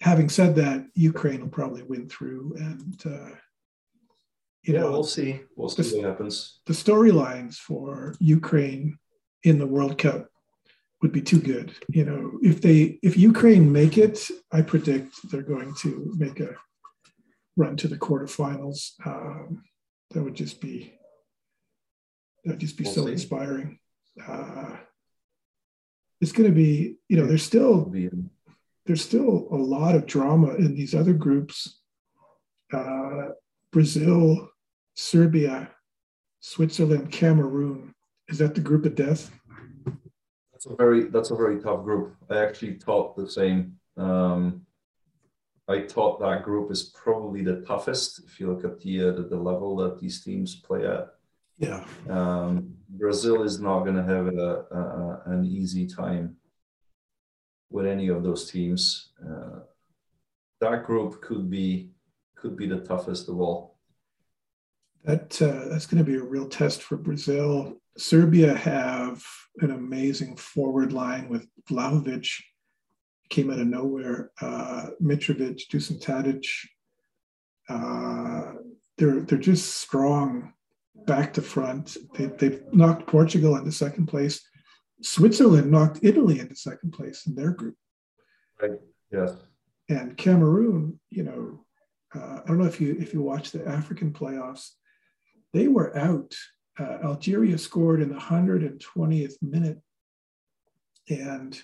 Having 0.00 0.28
said 0.28 0.56
that, 0.56 0.84
Ukraine 0.94 1.40
will 1.40 1.48
probably 1.48 1.84
win 1.84 2.08
through 2.08 2.54
and 2.58 3.00
uh, 3.06 3.30
you 4.64 4.74
yeah, 4.74 4.80
know, 4.80 4.90
we'll 4.90 5.04
see. 5.04 5.40
We'll 5.54 5.68
see 5.68 5.82
the, 5.82 5.98
what 5.98 6.06
happens. 6.06 6.58
The 6.66 6.72
storylines 6.72 7.54
for 7.54 8.16
Ukraine 8.18 8.98
in 9.44 9.60
the 9.60 9.66
World 9.66 9.96
Cup 9.96 10.26
would 11.00 11.12
be 11.12 11.22
too 11.22 11.38
good. 11.38 11.72
You 11.88 12.04
know, 12.04 12.32
if 12.42 12.60
they 12.60 12.98
if 13.04 13.16
Ukraine 13.16 13.70
make 13.70 13.96
it, 13.96 14.28
I 14.50 14.62
predict 14.62 15.30
they're 15.30 15.42
going 15.42 15.72
to 15.82 16.12
make 16.16 16.40
a 16.40 16.56
run 17.56 17.76
to 17.76 17.86
the 17.86 17.96
quarterfinals. 17.96 18.94
Um, 19.06 19.62
that 20.10 20.24
would 20.24 20.34
just 20.34 20.60
be 20.60 20.98
that 22.46 22.52
would 22.52 22.60
just 22.60 22.78
be 22.78 22.84
we'll 22.84 22.94
so 22.94 23.06
see. 23.06 23.12
inspiring. 23.12 23.78
Uh, 24.26 24.76
it's 26.20 26.32
going 26.32 26.48
to 26.48 26.54
be, 26.54 26.96
you 27.08 27.16
know, 27.18 27.26
there's 27.26 27.42
still 27.42 27.92
there's 28.86 29.04
still 29.04 29.48
a 29.50 29.56
lot 29.56 29.94
of 29.94 30.06
drama 30.06 30.54
in 30.54 30.74
these 30.74 30.94
other 30.94 31.12
groups. 31.12 31.80
Uh, 32.72 33.30
Brazil 33.72 34.48
Serbia, 34.94 35.70
Switzerland, 36.40 37.10
Cameroon. 37.12 37.94
Is 38.28 38.38
that 38.38 38.54
the 38.54 38.60
group 38.60 38.86
of 38.86 38.94
death? 38.94 39.30
That's 40.52 40.66
a 40.66 40.74
very 40.74 41.04
that's 41.04 41.30
a 41.30 41.36
very 41.36 41.60
tough 41.60 41.84
group. 41.84 42.16
I 42.30 42.38
actually 42.38 42.74
thought 42.74 43.16
the 43.16 43.28
same. 43.28 43.76
Um, 43.96 44.62
I 45.68 45.82
thought 45.82 46.20
that 46.20 46.44
group 46.44 46.70
is 46.70 46.84
probably 46.94 47.42
the 47.42 47.60
toughest 47.62 48.20
if 48.24 48.38
you 48.38 48.48
look 48.50 48.64
at 48.64 48.80
the 48.80 49.08
uh, 49.08 49.12
the, 49.12 49.22
the, 49.24 49.36
level 49.36 49.76
that 49.76 49.98
these 49.98 50.22
teams 50.22 50.54
play 50.54 50.86
at. 50.86 51.15
Yeah. 51.58 51.84
Um, 52.08 52.74
Brazil 52.88 53.42
is 53.42 53.60
not 53.60 53.84
going 53.84 53.96
to 53.96 54.02
have 54.02 54.26
a, 54.26 54.64
a, 54.70 55.22
an 55.26 55.44
easy 55.44 55.86
time 55.86 56.36
with 57.70 57.86
any 57.86 58.08
of 58.08 58.22
those 58.22 58.50
teams. 58.50 59.10
Uh, 59.22 59.60
that 60.60 60.84
group 60.84 61.20
could 61.20 61.50
be 61.50 61.90
could 62.36 62.56
be 62.56 62.66
the 62.66 62.80
toughest 62.80 63.28
of 63.28 63.40
all 63.40 63.76
that 65.06 65.40
uh, 65.40 65.68
that's 65.68 65.86
going 65.86 66.04
to 66.04 66.10
be 66.10 66.16
a 66.16 66.22
real 66.22 66.48
test 66.48 66.82
for 66.82 66.96
Brazil. 66.96 67.80
Serbia 67.96 68.54
have 68.54 69.24
an 69.60 69.70
amazing 69.70 70.36
forward 70.36 70.92
line 70.92 71.28
with 71.28 71.46
Vlahovic, 71.70 72.28
came 73.30 73.50
out 73.50 73.60
of 73.60 73.68
nowhere. 73.68 74.32
Uh, 74.40 74.88
Mitrovic, 75.00 75.62
Dusan 75.70 76.02
Tadic. 76.02 76.44
Uh, 77.68 78.60
they're 78.98 79.20
they're 79.20 79.38
just 79.38 79.76
strong 79.76 80.52
back 81.06 81.34
to 81.34 81.42
front. 81.42 81.96
They, 82.14 82.26
they've 82.26 82.62
knocked 82.72 83.06
Portugal 83.06 83.56
into 83.56 83.72
second 83.72 84.06
place. 84.06 84.42
Switzerland 85.02 85.70
knocked 85.70 86.00
Italy 86.02 86.40
into 86.40 86.56
second 86.56 86.92
place 86.92 87.26
in 87.26 87.34
their 87.34 87.50
group. 87.50 87.76
Right. 88.60 88.80
Yes. 89.12 89.32
And 89.88 90.16
Cameroon, 90.16 90.98
you 91.10 91.22
know, 91.22 91.64
uh, 92.14 92.40
I 92.44 92.48
don't 92.48 92.58
know 92.58 92.64
if 92.64 92.80
you 92.80 92.96
if 92.98 93.12
you 93.12 93.20
watch 93.20 93.50
the 93.50 93.66
African 93.68 94.12
playoffs 94.12 94.70
they 95.56 95.68
were 95.68 95.96
out. 95.96 96.34
Uh, 96.78 96.98
Algeria 97.02 97.56
scored 97.56 98.02
in 98.02 98.10
the 98.10 98.20
120th 98.20 99.34
minute, 99.40 99.80
and 101.08 101.58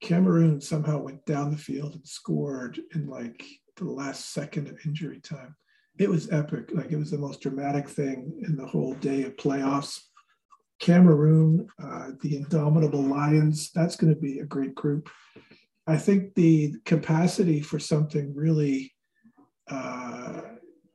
Cameroon 0.00 0.60
somehow 0.60 0.98
went 0.98 1.24
down 1.26 1.50
the 1.50 1.56
field 1.56 1.94
and 1.94 2.06
scored 2.06 2.78
in 2.94 3.08
like 3.08 3.44
the 3.76 3.84
last 3.84 4.32
second 4.32 4.68
of 4.68 4.78
injury 4.86 5.20
time. 5.20 5.56
It 5.98 6.08
was 6.08 6.30
epic. 6.30 6.70
Like 6.72 6.92
it 6.92 6.96
was 6.96 7.10
the 7.10 7.18
most 7.18 7.40
dramatic 7.40 7.88
thing 7.88 8.40
in 8.46 8.56
the 8.56 8.66
whole 8.66 8.94
day 8.94 9.24
of 9.24 9.36
playoffs. 9.36 10.00
Cameroon, 10.78 11.66
uh, 11.82 12.10
the 12.22 12.36
indomitable 12.36 13.02
Lions, 13.02 13.72
that's 13.72 13.96
going 13.96 14.14
to 14.14 14.20
be 14.20 14.38
a 14.38 14.44
great 14.44 14.76
group. 14.76 15.10
I 15.88 15.96
think 15.96 16.34
the 16.34 16.74
capacity 16.84 17.60
for 17.60 17.80
something 17.80 18.32
really 18.34 18.94
uh, 19.68 20.42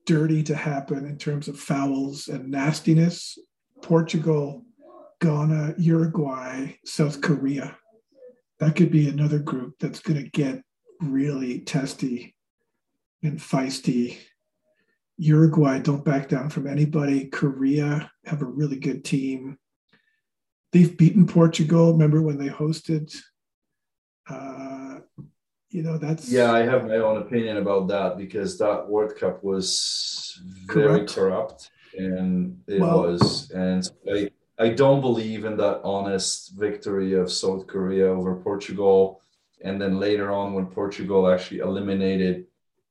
dirty 0.05 0.41
to 0.43 0.55
happen 0.55 1.05
in 1.05 1.17
terms 1.17 1.47
of 1.47 1.59
fouls 1.59 2.27
and 2.29 2.49
nastiness. 2.49 3.37
Portugal, 3.81 4.63
Ghana, 5.19 5.75
Uruguay, 5.77 6.75
South 6.85 7.21
Korea. 7.21 7.77
That 8.59 8.75
could 8.75 8.91
be 8.91 9.09
another 9.09 9.39
group 9.39 9.75
that's 9.79 9.99
going 9.99 10.23
to 10.23 10.29
get 10.29 10.61
really 11.01 11.59
testy 11.59 12.35
and 13.21 13.39
feisty. 13.39 14.19
Uruguay 15.17 15.79
don't 15.79 16.03
back 16.03 16.29
down 16.29 16.49
from 16.49 16.67
anybody. 16.67 17.27
Korea 17.27 18.11
have 18.25 18.41
a 18.41 18.45
really 18.45 18.77
good 18.77 19.05
team. 19.05 19.57
They've 20.71 20.97
beaten 20.97 21.27
Portugal. 21.27 21.91
Remember 21.91 22.21
when 22.21 22.37
they 22.37 22.49
hosted 22.49 23.15
uh, 24.29 24.99
you 25.69 25.81
know 25.81 25.97
that's 25.97 26.29
yeah 26.29 26.51
i 26.51 26.59
have 26.59 26.85
my 26.85 26.97
own 26.97 27.17
opinion 27.17 27.57
about 27.57 27.87
that 27.87 28.15
because 28.17 28.57
that 28.57 28.87
world 28.87 29.15
cup 29.15 29.43
was 29.43 30.39
very 30.67 30.99
corrupt, 30.99 31.15
corrupt 31.15 31.71
and 31.97 32.57
it 32.67 32.79
well, 32.79 33.01
was 33.01 33.49
and 33.51 33.89
i 34.11 34.29
i 34.59 34.69
don't 34.69 35.01
believe 35.01 35.45
in 35.45 35.57
that 35.57 35.81
honest 35.83 36.53
victory 36.57 37.13
of 37.13 37.31
south 37.31 37.65
korea 37.65 38.05
over 38.05 38.35
portugal 38.35 39.19
and 39.63 39.81
then 39.81 39.99
later 39.99 40.31
on 40.31 40.53
when 40.53 40.67
portugal 40.67 41.27
actually 41.27 41.59
eliminated 41.59 42.45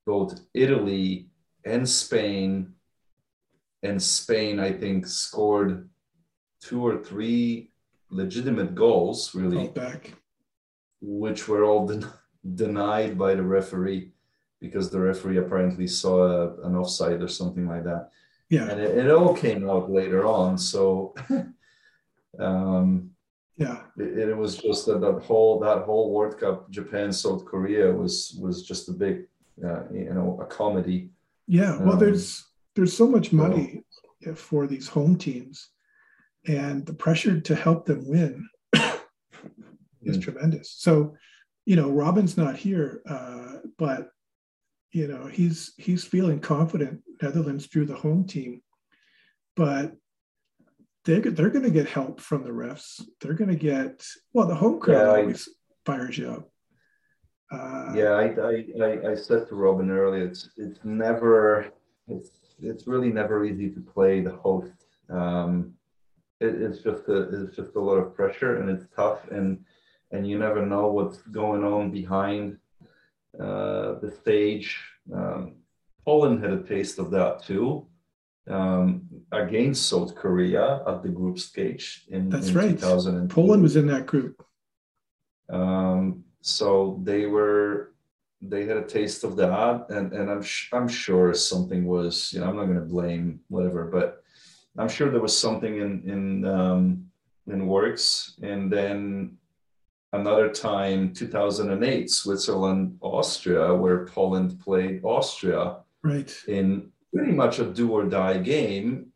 both 0.05 0.41
italy 0.53 1.29
and 1.65 1.89
spain 1.89 2.73
and 3.83 4.03
spain 4.03 4.59
i 4.59 4.73
think 4.73 5.07
scored 5.07 5.89
two 6.61 6.85
or 6.85 6.99
three 6.99 7.71
legitimate 8.11 8.75
goals 8.75 9.35
really 9.35 9.69
back 9.69 10.13
which 11.01 11.49
were 11.49 11.65
all 11.65 11.87
the 11.87 12.07
denied 12.55 13.19
by 13.19 13.35
the 13.35 13.43
referee 13.43 14.13
because 14.63 14.91
the 14.91 15.01
referee 15.01 15.39
apparently 15.39 15.89
saw 15.89 16.23
a, 16.23 16.63
an 16.63 16.77
offside 16.77 17.21
or 17.21 17.29
something 17.29 17.67
like 17.67 17.85
that. 17.85 18.11
Yeah. 18.49 18.69
And 18.69 18.81
it, 18.81 18.97
it 18.97 19.11
all 19.11 19.35
came 19.35 19.69
out 19.69 19.91
later 19.91 20.25
on. 20.25 20.57
So 20.57 21.15
um, 22.39 23.11
yeah, 23.57 23.81
it, 23.99 24.31
it, 24.31 24.37
was 24.37 24.57
just 24.57 24.87
that 24.87 25.01
that 25.01 25.21
whole 25.23 25.59
that 25.61 25.83
whole 25.83 26.13
World 26.13 26.39
Cup, 26.39 26.71
Japan 26.71 27.13
South 27.13 27.45
Korea 27.45 27.93
was 27.93 28.39
was 28.41 28.63
just 28.63 28.89
a 28.89 28.93
big 28.93 29.27
uh, 29.65 29.83
you 29.93 30.13
know 30.15 30.39
a 30.41 30.47
comedy. 30.47 31.11
Yeah. 31.47 31.79
Well, 31.79 31.95
um, 31.95 31.99
there's 31.99 32.45
there's 32.75 32.97
so 32.97 33.07
much 33.07 33.33
money 33.33 33.83
well, 34.25 34.35
for 34.35 34.67
these 34.67 34.89
home 34.89 35.17
teams, 35.17 35.69
and 36.47 36.85
the 36.87 36.95
pressure 36.95 37.41
to 37.41 37.55
help 37.55 37.87
them 37.87 38.09
win 38.09 38.49
is 38.75 38.81
mm-hmm. 38.83 40.21
tremendous. 40.21 40.75
So, 40.79 41.15
you 41.67 41.77
know, 41.77 41.91
Robin's 41.91 42.37
not 42.37 42.57
here, 42.57 43.03
uh, 43.09 43.59
but 43.79 44.09
you 44.93 45.09
know 45.09 45.27
he's 45.27 45.73
he's 45.79 46.05
feeling 46.05 46.41
confident. 46.41 47.03
Netherlands 47.21 47.67
drew 47.67 47.87
the 47.87 47.97
home 47.97 48.27
team, 48.27 48.63
but 49.57 49.93
they're 51.05 51.21
they're 51.21 51.51
going 51.51 51.65
to 51.65 51.71
get 51.71 51.89
help 51.89 52.21
from 52.21 52.45
the 52.45 52.51
refs. 52.51 53.03
They're 53.21 53.35
going 53.35 53.51
to 53.51 53.57
get 53.57 54.05
well. 54.33 54.47
The 54.47 54.55
home 54.55 54.81
crowd 54.81 55.03
yeah, 55.03 55.21
always 55.23 55.49
fires 55.85 56.19
you 56.19 56.31
up. 56.31 56.52
Uh, 57.53 57.93
yeah, 57.95 58.13
I, 58.13 58.25
I, 58.41 58.67
I 58.81 59.11
I 59.11 59.15
said 59.15 59.49
to 59.49 59.55
Robin 59.55 59.91
earlier, 59.91 60.25
it's 60.25 60.49
it's 60.57 60.81
never 60.85 61.71
it's 62.09 62.31
it's 62.61 62.87
really 62.87 63.13
never 63.13 63.45
easy 63.45 63.69
to 63.71 63.81
play 63.81 64.21
the 64.21 64.37
host. 64.37 64.87
Um, 65.11 65.75
it, 66.41 66.55
it's 66.63 66.79
just 66.79 67.09
a 67.09 67.43
it's 67.43 67.57
just 67.57 67.77
a 67.77 67.81
lot 67.81 67.97
of 67.97 68.15
pressure 68.15 68.57
and 68.57 68.71
it's 68.71 68.87
tough 68.95 69.29
and 69.31 69.65
and 70.13 70.27
you 70.27 70.39
never 70.39 70.65
know 70.65 70.89
what's 70.89 71.19
going 71.23 71.65
on 71.65 71.91
behind 71.91 72.59
uh, 73.39 73.99
the 74.01 74.15
stage. 74.21 74.79
Um, 75.13 75.57
Poland 76.05 76.43
had 76.43 76.53
a 76.53 76.63
taste 76.63 76.99
of 76.99 77.11
that 77.13 77.43
too 77.43 77.87
um, 78.49 79.03
against 79.31 79.89
South 79.89 80.15
Korea 80.15 80.83
at 80.87 81.03
the 81.03 81.09
group 81.09 81.39
stage 81.39 82.05
in, 82.09 82.29
That's 82.29 82.49
in 82.49 82.55
right. 82.55 83.29
Poland 83.29 83.63
was 83.63 83.77
in 83.77 83.87
that 83.87 84.07
group. 84.07 84.45
Um, 85.49 86.25
so 86.43 87.01
they 87.03 87.27
were 87.27 87.93
they 88.43 88.67
had 88.67 88.77
a 88.77 88.85
taste 88.85 89.23
of 89.25 89.37
that, 89.37 89.87
and 89.89 90.13
and 90.13 90.31
I'm 90.31 90.43
sh- 90.43 90.69
I'm 90.73 90.89
sure 90.89 91.33
something 91.33 91.87
was 91.87 92.33
you 92.33 92.41
know 92.41 92.49
I'm 92.49 92.57
not 92.57 92.67
going 92.67 92.81
to 92.81 92.95
blame 92.95 93.41
whatever, 93.49 93.85
but 93.85 94.23
I'm 94.77 94.89
sure 94.89 95.11
there 95.11 95.23
was 95.23 95.37
something 95.37 95.79
in 95.79 96.03
in 96.05 96.45
um, 96.45 97.07
in 97.47 97.67
works, 97.67 98.35
and 98.43 98.71
then 98.71 99.39
another 100.13 100.51
time 100.51 101.15
2008 101.15 102.11
Switzerland 102.11 102.99
Austria 103.01 103.75
where 103.75 104.05
Poland 104.07 104.61
played 104.61 105.01
Austria 105.05 105.77
right 106.03 106.37
in 106.49 106.91
pretty 107.15 107.33
much 107.33 107.61
a 107.61 107.65
do 107.65 107.93
or 107.93 108.05
die 108.05 108.39
game. 108.39 109.12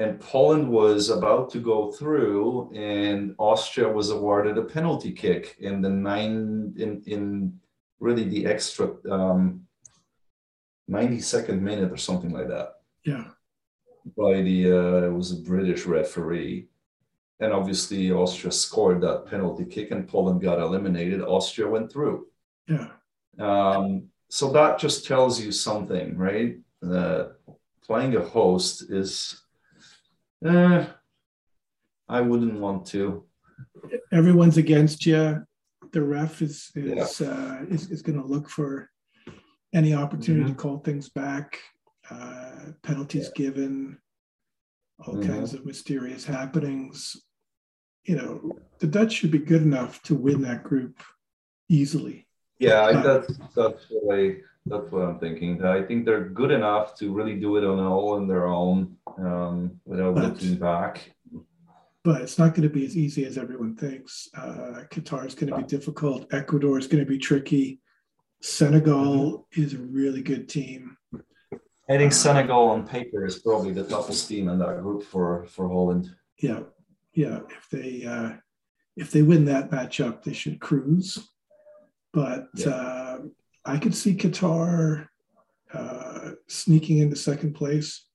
And 0.00 0.18
Poland 0.18 0.68
was 0.68 1.10
about 1.10 1.50
to 1.50 1.60
go 1.60 1.92
through, 1.92 2.72
and 2.74 3.34
Austria 3.38 3.88
was 3.88 4.10
awarded 4.10 4.56
a 4.58 4.62
penalty 4.62 5.12
kick 5.12 5.56
in 5.60 5.82
the 5.82 5.90
nine 5.90 6.74
in 6.76 7.02
in 7.06 7.60
really 8.00 8.24
the 8.24 8.46
extra 8.46 8.86
um, 9.10 9.66
92nd 10.90 11.60
minute 11.60 11.92
or 11.92 11.98
something 11.98 12.32
like 12.32 12.48
that. 12.48 12.68
Yeah. 13.04 13.26
By 14.16 14.40
the 14.40 14.72
uh, 14.72 15.06
it 15.08 15.12
was 15.12 15.32
a 15.32 15.42
British 15.52 15.84
referee. 15.86 16.68
And 17.40 17.52
obviously 17.52 18.10
Austria 18.10 18.52
scored 18.52 19.00
that 19.02 19.26
penalty 19.26 19.64
kick 19.64 19.92
and 19.92 20.08
Poland 20.08 20.42
got 20.42 20.58
eliminated. 20.58 21.22
Austria 21.22 21.68
went 21.68 21.90
through. 21.90 22.26
Yeah. 22.66 22.88
Um, 23.38 24.08
so 24.28 24.50
that 24.52 24.78
just 24.78 25.06
tells 25.06 25.40
you 25.40 25.50
something, 25.50 26.16
right? 26.18 26.58
uh, 26.88 27.24
playing 27.84 28.16
a 28.16 28.20
host 28.20 28.90
is, 28.90 29.42
eh, 30.44 30.86
I 32.08 32.20
wouldn't 32.20 32.58
want 32.58 32.86
to. 32.86 33.24
Everyone's 34.12 34.56
against 34.56 35.06
you. 35.06 35.44
The 35.92 36.02
ref 36.02 36.42
is 36.42 36.70
is 36.74 37.20
yeah. 37.20 37.28
uh, 37.28 37.64
is, 37.68 37.90
is 37.90 38.02
going 38.02 38.20
to 38.20 38.26
look 38.26 38.48
for 38.48 38.88
any 39.74 39.94
opportunity 39.94 40.44
mm-hmm. 40.44 40.56
to 40.56 40.62
call 40.62 40.78
things 40.78 41.08
back. 41.08 41.58
Uh, 42.10 42.72
penalties 42.82 43.30
yeah. 43.36 43.44
given, 43.44 43.98
all 45.06 45.14
mm-hmm. 45.14 45.32
kinds 45.32 45.54
of 45.54 45.64
mysterious 45.64 46.24
happenings. 46.24 47.16
You 48.04 48.16
know, 48.16 48.52
the 48.78 48.86
Dutch 48.86 49.12
should 49.12 49.30
be 49.30 49.38
good 49.38 49.62
enough 49.62 50.02
to 50.02 50.14
win 50.14 50.42
that 50.42 50.64
group 50.64 51.00
easily. 51.68 52.26
Yeah, 52.58 52.82
I, 52.82 52.92
that's 52.94 53.38
that's 53.56 53.84
what 53.90 54.18
I 54.18 54.36
that's 54.66 54.90
what 54.90 55.02
I'm 55.02 55.18
thinking. 55.18 55.64
I 55.64 55.82
think 55.82 56.04
they're 56.04 56.28
good 56.28 56.50
enough 56.50 56.94
to 56.96 57.12
really 57.12 57.38
do 57.38 57.56
it 57.56 57.64
on 57.64 57.78
all 57.78 58.14
on 58.14 58.26
their 58.26 58.46
own 58.46 58.96
um, 59.24 59.80
without 59.84 60.14
but, 60.14 60.24
looking 60.24 60.56
back. 60.56 61.12
But 62.02 62.22
it's 62.22 62.38
not 62.38 62.54
going 62.54 62.62
to 62.62 62.74
be 62.74 62.86
as 62.86 62.96
easy 62.96 63.26
as 63.26 63.36
everyone 63.36 63.76
thinks. 63.76 64.28
Uh, 64.34 64.84
Qatar 64.90 65.26
is 65.26 65.34
going 65.34 65.52
to 65.52 65.58
be 65.58 65.64
difficult. 65.64 66.32
Ecuador 66.32 66.78
is 66.78 66.86
going 66.86 67.04
to 67.04 67.08
be 67.08 67.18
tricky. 67.18 67.80
Senegal 68.40 69.46
mm-hmm. 69.54 69.62
is 69.62 69.74
a 69.74 69.78
really 69.78 70.22
good 70.22 70.48
team. 70.48 70.96
I 71.90 71.98
think 71.98 72.12
Senegal 72.12 72.68
on 72.68 72.86
paper 72.86 73.26
is 73.26 73.40
probably 73.40 73.72
the 73.72 73.84
toughest 73.84 74.28
team 74.28 74.48
in 74.48 74.58
that 74.60 74.80
group 74.80 75.02
for 75.02 75.44
for 75.46 75.68
Holland. 75.68 76.08
Yeah, 76.38 76.60
yeah. 77.12 77.40
If 77.48 77.68
they 77.70 78.04
uh, 78.04 78.36
if 78.96 79.10
they 79.10 79.22
win 79.22 79.44
that 79.46 79.70
matchup, 79.70 80.22
they 80.22 80.32
should 80.32 80.60
cruise. 80.60 81.18
But 82.12 82.48
yeah. 82.54 82.68
uh, 82.68 83.18
I 83.64 83.78
could 83.78 83.94
see 83.94 84.14
Qatar 84.14 85.08
uh, 85.72 86.30
sneaking 86.48 86.98
into 86.98 87.16
second 87.16 87.54
place. 87.54 88.06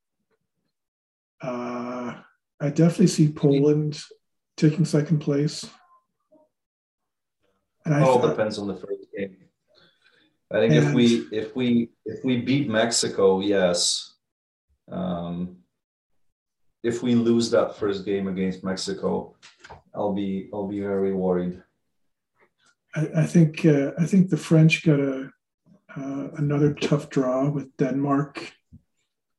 Uh, 1.45 2.15
I 2.59 2.69
definitely 2.69 3.07
see 3.07 3.31
Poland 3.31 4.01
taking 4.57 4.85
second 4.85 5.19
place. 5.19 5.69
And 7.85 7.93
I 7.93 8.01
all 8.01 8.19
thought, 8.19 8.29
depends 8.29 8.57
on 8.57 8.67
the 8.67 8.75
first 8.75 9.05
game. 9.15 9.37
I 10.51 10.59
think 10.59 10.73
if 10.73 10.93
we 10.93 11.27
if 11.31 11.55
we 11.55 11.89
if 12.05 12.23
we 12.23 12.41
beat 12.41 12.67
Mexico, 12.69 13.41
yes. 13.41 14.13
Um, 14.91 15.57
if 16.83 17.03
we 17.03 17.15
lose 17.15 17.51
that 17.51 17.75
first 17.75 18.05
game 18.05 18.27
against 18.27 18.63
Mexico, 18.63 19.35
I'll 19.93 20.13
be 20.13 20.49
I'll 20.53 20.67
be 20.67 20.79
very 20.81 21.13
worried. 21.13 21.61
I, 22.95 23.07
I 23.17 23.25
think 23.25 23.65
uh, 23.65 23.91
I 23.99 24.05
think 24.05 24.29
the 24.29 24.37
French 24.37 24.83
got 24.83 24.99
a 24.99 25.29
uh, 25.95 26.27
another 26.37 26.73
tough 26.73 27.09
draw 27.09 27.49
with 27.49 27.75
Denmark. 27.77 28.51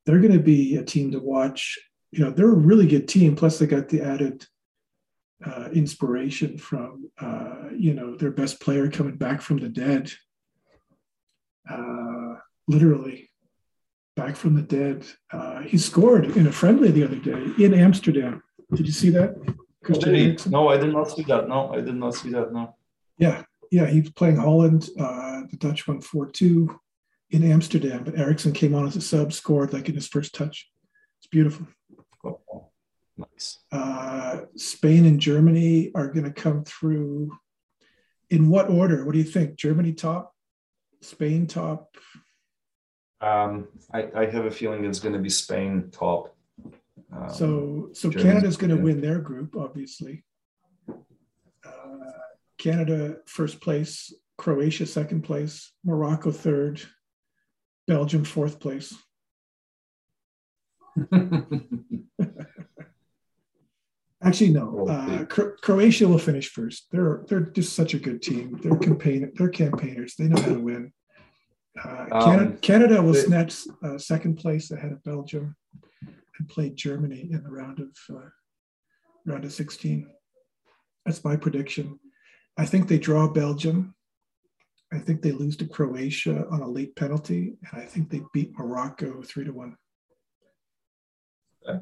They're 0.04 0.20
going 0.20 0.32
to 0.32 0.38
be 0.54 0.76
a 0.76 0.84
team 0.84 1.10
to 1.12 1.18
watch. 1.18 1.78
You 2.12 2.24
know, 2.24 2.30
they're 2.30 2.50
a 2.50 2.54
really 2.54 2.86
good 2.86 3.08
team. 3.08 3.36
Plus, 3.36 3.58
they 3.58 3.66
got 3.66 3.88
the 3.88 4.02
added 4.02 4.46
uh, 5.44 5.68
inspiration 5.72 6.56
from 6.56 7.10
uh, 7.20 7.68
you 7.76 7.94
know 7.94 8.16
their 8.16 8.30
best 8.30 8.60
player 8.60 8.90
coming 8.90 9.16
back 9.16 9.42
from 9.42 9.58
the 9.58 9.68
dead, 9.68 10.12
uh, 11.70 12.34
literally 12.68 13.30
back 14.14 14.36
from 14.36 14.54
the 14.54 14.62
dead. 14.62 15.06
Uh, 15.30 15.60
he 15.60 15.76
scored 15.78 16.36
in 16.36 16.46
a 16.46 16.52
friendly 16.52 16.90
the 16.90 17.04
other 17.04 17.16
day 17.16 17.64
in 17.64 17.74
Amsterdam. 17.74 18.42
Did 18.74 18.86
you 18.86 18.92
see 18.92 19.10
that? 19.10 19.36
Christian 19.84 20.36
no, 20.50 20.68
I 20.68 20.76
did 20.78 20.92
not 20.92 21.10
see 21.10 21.22
that. 21.24 21.48
No, 21.48 21.72
I 21.72 21.80
did 21.80 21.94
not 21.94 22.14
see 22.14 22.30
that. 22.30 22.52
No. 22.52 22.74
Yeah, 23.18 23.44
yeah, 23.70 23.86
he's 23.86 24.10
playing 24.10 24.36
Holland. 24.36 24.88
Uh, 24.98 25.42
the 25.50 25.56
Dutch 25.58 25.86
won 25.86 26.00
4 26.00 26.26
2 26.30 26.80
in 27.30 27.50
Amsterdam, 27.50 28.04
but 28.04 28.18
Eriksen 28.18 28.52
came 28.52 28.74
on 28.74 28.86
as 28.86 28.96
a 28.96 29.00
sub, 29.00 29.32
scored 29.32 29.72
like 29.72 29.88
in 29.88 29.94
his 29.94 30.08
first 30.08 30.34
touch. 30.34 30.68
It's 31.18 31.28
beautiful. 31.28 31.66
Nice. 33.36 33.58
Uh, 33.70 34.40
Spain 34.56 35.04
and 35.04 35.20
Germany 35.20 35.90
are 35.94 36.08
going 36.08 36.24
to 36.24 36.32
come 36.32 36.64
through. 36.64 37.36
In 38.30 38.48
what 38.48 38.70
order? 38.70 39.04
What 39.04 39.12
do 39.12 39.18
you 39.18 39.24
think? 39.24 39.56
Germany 39.56 39.92
top, 39.92 40.34
Spain 41.00 41.46
top? 41.46 41.94
Um, 43.20 43.68
I, 43.94 44.08
I 44.16 44.26
have 44.26 44.46
a 44.46 44.50
feeling 44.50 44.84
it's 44.84 44.98
going 44.98 45.14
to 45.14 45.20
be 45.20 45.28
Spain 45.28 45.90
top. 45.92 46.34
Um, 47.12 47.30
so, 47.32 47.90
so 47.92 48.10
Canada's 48.10 48.56
going 48.56 48.76
to 48.76 48.82
win 48.82 49.00
their 49.00 49.20
group, 49.20 49.54
obviously. 49.56 50.24
Canada 52.58 53.18
first 53.26 53.60
place, 53.60 54.12
Croatia 54.38 54.86
second 54.86 55.22
place, 55.22 55.72
Morocco 55.84 56.30
third, 56.32 56.80
Belgium 57.86 58.24
fourth 58.24 58.58
place. 58.60 58.94
Actually, 64.22 64.50
no. 64.50 64.88
Uh, 64.88 65.24
Croatia 65.26 66.08
will 66.08 66.18
finish 66.18 66.48
first. 66.48 66.86
They're 66.90 67.24
they're 67.28 67.40
just 67.40 67.74
such 67.74 67.92
a 67.92 67.98
good 67.98 68.22
team. 68.22 68.58
They're 68.62 68.76
campaign 68.76 69.30
they're 69.34 69.50
campaigners. 69.50 70.14
They 70.16 70.28
know 70.28 70.40
how 70.40 70.54
to 70.54 70.60
win. 70.60 70.92
Uh, 71.78 72.06
Canada, 72.06 72.46
um, 72.46 72.56
Canada 72.58 73.02
will 73.02 73.12
they, 73.12 73.20
snatch 73.20 73.66
uh, 73.84 73.98
second 73.98 74.36
place 74.36 74.70
ahead 74.70 74.92
of 74.92 75.04
Belgium 75.04 75.54
and 76.38 76.48
play 76.48 76.70
Germany 76.70 77.28
in 77.30 77.42
the 77.42 77.50
round 77.50 77.80
of 77.80 78.16
uh, 78.16 78.28
round 79.26 79.44
of 79.44 79.52
16. 79.52 80.08
That's 81.04 81.22
my 81.22 81.36
prediction. 81.36 81.98
I 82.56 82.64
think 82.64 82.88
they 82.88 82.98
draw 82.98 83.28
Belgium. 83.28 83.94
I 84.92 84.98
think 84.98 85.20
they 85.20 85.32
lose 85.32 85.56
to 85.58 85.66
Croatia 85.66 86.46
on 86.50 86.62
a 86.62 86.68
late 86.68 86.96
penalty, 86.96 87.56
and 87.70 87.82
I 87.82 87.84
think 87.84 88.08
they 88.08 88.22
beat 88.32 88.56
Morocco 88.56 89.20
three 89.22 89.44
to 89.44 89.52
one. 89.52 89.76
Okay. 91.68 91.80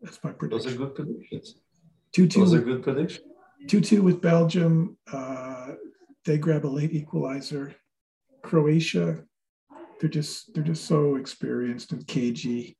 That's 0.00 0.22
my 0.22 0.32
prediction. 0.32 0.64
Those 0.64 0.74
are 0.74 0.78
good 0.78 0.94
predictions. 0.94 1.54
Two 2.12 2.26
two. 2.26 2.40
Those 2.40 2.54
are 2.54 2.60
good 2.60 2.82
predictions. 2.82 3.26
Two 3.66 3.80
two 3.80 4.02
with 4.02 4.20
Belgium. 4.20 4.96
Uh, 5.12 5.72
they 6.24 6.38
grab 6.38 6.64
a 6.64 6.68
late 6.68 6.92
equalizer. 6.92 7.74
Croatia, 8.42 9.24
they're 10.00 10.10
just 10.10 10.54
they're 10.54 10.64
just 10.64 10.84
so 10.84 11.16
experienced 11.16 11.92
and 11.92 12.06
cagey. 12.06 12.76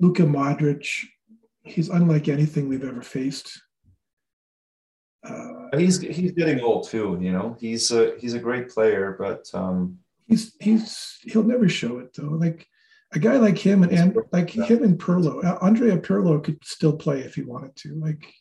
Luka 0.00 0.22
Modric, 0.22 0.86
he's 1.62 1.88
unlike 1.88 2.28
anything 2.28 2.68
we've 2.68 2.84
ever 2.84 3.02
faced. 3.02 3.60
Uh, 5.24 5.76
he's 5.76 6.00
he's 6.00 6.32
getting 6.32 6.60
old 6.60 6.88
too. 6.88 7.18
You 7.20 7.32
know, 7.32 7.56
he's 7.58 7.90
a 7.90 8.14
he's 8.18 8.34
a 8.34 8.38
great 8.38 8.68
player, 8.68 9.16
but 9.18 9.48
um, 9.54 9.98
he's 10.26 10.54
he's 10.60 11.18
he'll 11.22 11.42
never 11.42 11.68
show 11.68 11.98
it 11.98 12.14
though. 12.14 12.28
Like 12.28 12.66
a 13.12 13.18
guy 13.18 13.36
like 13.36 13.58
him 13.58 13.82
and, 13.82 13.92
and 13.92 14.16
like 14.32 14.50
him 14.50 14.82
and 14.82 14.98
Pirlo, 14.98 15.42
uh, 15.44 15.58
Andrea 15.62 15.96
Pirlo 15.96 16.42
could 16.42 16.58
still 16.64 16.96
play 16.96 17.20
if 17.20 17.34
he 17.34 17.42
wanted 17.42 17.74
to. 17.76 17.94
Like 17.94 18.32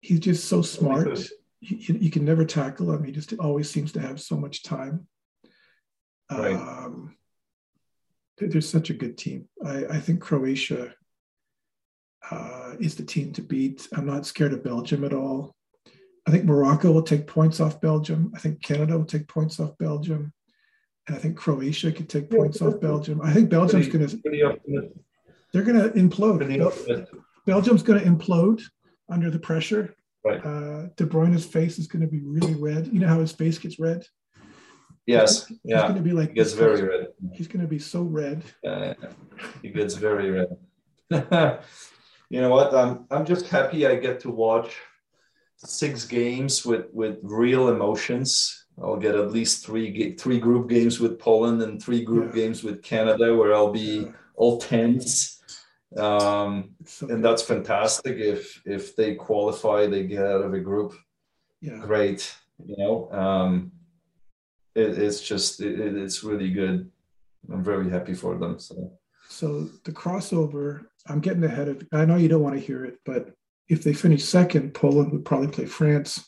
he's 0.00 0.20
just 0.20 0.48
so 0.48 0.62
smart. 0.62 1.18
You, 1.60 1.98
you 2.00 2.10
can 2.10 2.24
never 2.24 2.44
tackle 2.44 2.92
him. 2.92 3.02
He 3.02 3.10
just 3.10 3.34
always 3.38 3.68
seems 3.68 3.92
to 3.92 4.00
have 4.00 4.20
so 4.20 4.36
much 4.36 4.62
time. 4.62 5.08
Right. 6.30 6.54
Um, 6.54 7.16
they're 8.38 8.60
such 8.60 8.90
a 8.90 8.94
good 8.94 9.18
team. 9.18 9.48
I, 9.64 9.86
I 9.86 9.98
think 9.98 10.20
Croatia 10.20 10.94
uh, 12.30 12.74
is 12.78 12.94
the 12.94 13.02
team 13.04 13.32
to 13.32 13.42
beat. 13.42 13.88
I'm 13.92 14.06
not 14.06 14.26
scared 14.26 14.52
of 14.52 14.62
Belgium 14.62 15.04
at 15.04 15.12
all. 15.12 15.56
I 16.26 16.30
think 16.30 16.44
Morocco 16.44 16.92
will 16.92 17.02
take 17.02 17.26
points 17.26 17.58
off 17.58 17.80
Belgium. 17.80 18.30
I 18.34 18.38
think 18.38 18.62
Canada 18.62 18.96
will 18.96 19.06
take 19.06 19.26
points 19.26 19.58
off 19.58 19.76
Belgium. 19.78 20.32
And 21.08 21.16
I 21.16 21.20
think 21.20 21.36
Croatia 21.36 21.90
could 21.90 22.08
take 22.08 22.30
points 22.30 22.60
off 22.60 22.80
Belgium. 22.80 23.20
I 23.22 23.32
think 23.32 23.48
Belgium's 23.48 23.88
going 23.88 24.06
to. 24.06 24.92
They're 25.52 25.62
going 25.62 25.80
to 25.80 25.90
implode. 25.90 27.08
Belgium's 27.46 27.82
going 27.82 27.98
to 27.98 28.06
implode 28.06 28.62
under 29.08 29.30
the 29.30 29.38
pressure. 29.38 29.94
Right. 30.22 30.44
Uh, 30.44 30.88
De 30.96 31.06
Bruyne's 31.06 31.46
face 31.46 31.78
is 31.78 31.86
going 31.86 32.02
to 32.02 32.08
be 32.08 32.20
really 32.20 32.54
red. 32.54 32.88
You 32.88 33.00
know 33.00 33.08
how 33.08 33.20
his 33.20 33.32
face 33.32 33.56
gets 33.56 33.78
red? 33.78 34.04
Yes. 35.06 35.46
He's 35.46 35.58
yeah. 35.64 35.82
going 35.82 35.94
to 35.94 36.02
be 36.02 36.12
like. 36.12 36.28
He 36.28 36.34
gets 36.34 36.52
very 36.52 36.82
red. 36.82 37.06
He's 37.32 37.48
going 37.48 37.62
to 37.62 37.68
be 37.68 37.78
so 37.78 38.02
red. 38.02 38.42
Yeah, 38.62 38.92
he 39.62 39.70
gets 39.70 39.94
very 39.94 40.30
red. 40.30 40.48
you 42.28 42.42
know 42.42 42.50
what? 42.50 42.74
I'm 42.74 43.06
I'm 43.10 43.24
just 43.24 43.48
happy 43.48 43.86
I 43.86 43.96
get 43.96 44.20
to 44.20 44.30
watch 44.30 44.76
six 45.56 46.04
games 46.04 46.66
with 46.66 46.86
with 46.92 47.16
real 47.22 47.68
emotions 47.68 48.57
I'll 48.82 48.96
get 48.96 49.14
at 49.14 49.32
least 49.32 49.64
three 49.64 50.14
three 50.14 50.38
group 50.38 50.68
games 50.68 51.00
with 51.00 51.18
Poland 51.18 51.62
and 51.62 51.82
three 51.82 52.04
group 52.04 52.34
yeah. 52.34 52.42
games 52.42 52.62
with 52.62 52.82
Canada, 52.82 53.34
where 53.36 53.54
I'll 53.54 53.72
be 53.72 54.04
yeah. 54.04 54.12
all 54.36 54.58
tense. 54.58 55.42
Um, 55.96 56.70
so 56.84 57.08
and 57.08 57.24
that's 57.24 57.42
fantastic. 57.42 58.18
If 58.18 58.62
if 58.64 58.94
they 58.94 59.14
qualify, 59.14 59.86
they 59.86 60.04
get 60.04 60.24
out 60.24 60.42
of 60.42 60.54
a 60.54 60.60
group. 60.60 60.94
Yeah, 61.60 61.78
great. 61.78 62.34
You 62.64 62.76
know, 62.76 63.10
um, 63.12 63.72
it, 64.74 64.98
it's 64.98 65.20
just 65.20 65.60
it, 65.60 65.78
it's 65.80 66.22
really 66.22 66.50
good. 66.50 66.90
I'm 67.52 67.64
very 67.64 67.90
happy 67.90 68.14
for 68.14 68.36
them. 68.36 68.58
So. 68.58 68.92
So 69.30 69.68
the 69.84 69.92
crossover, 69.92 70.86
I'm 71.06 71.20
getting 71.20 71.44
ahead 71.44 71.68
of. 71.68 71.82
I 71.92 72.06
know 72.06 72.16
you 72.16 72.28
don't 72.28 72.42
want 72.42 72.54
to 72.54 72.60
hear 72.60 72.84
it, 72.84 72.98
but 73.04 73.34
if 73.68 73.82
they 73.84 73.92
finish 73.92 74.24
second, 74.24 74.72
Poland 74.72 75.12
would 75.12 75.24
probably 75.24 75.48
play 75.48 75.66
France 75.66 76.26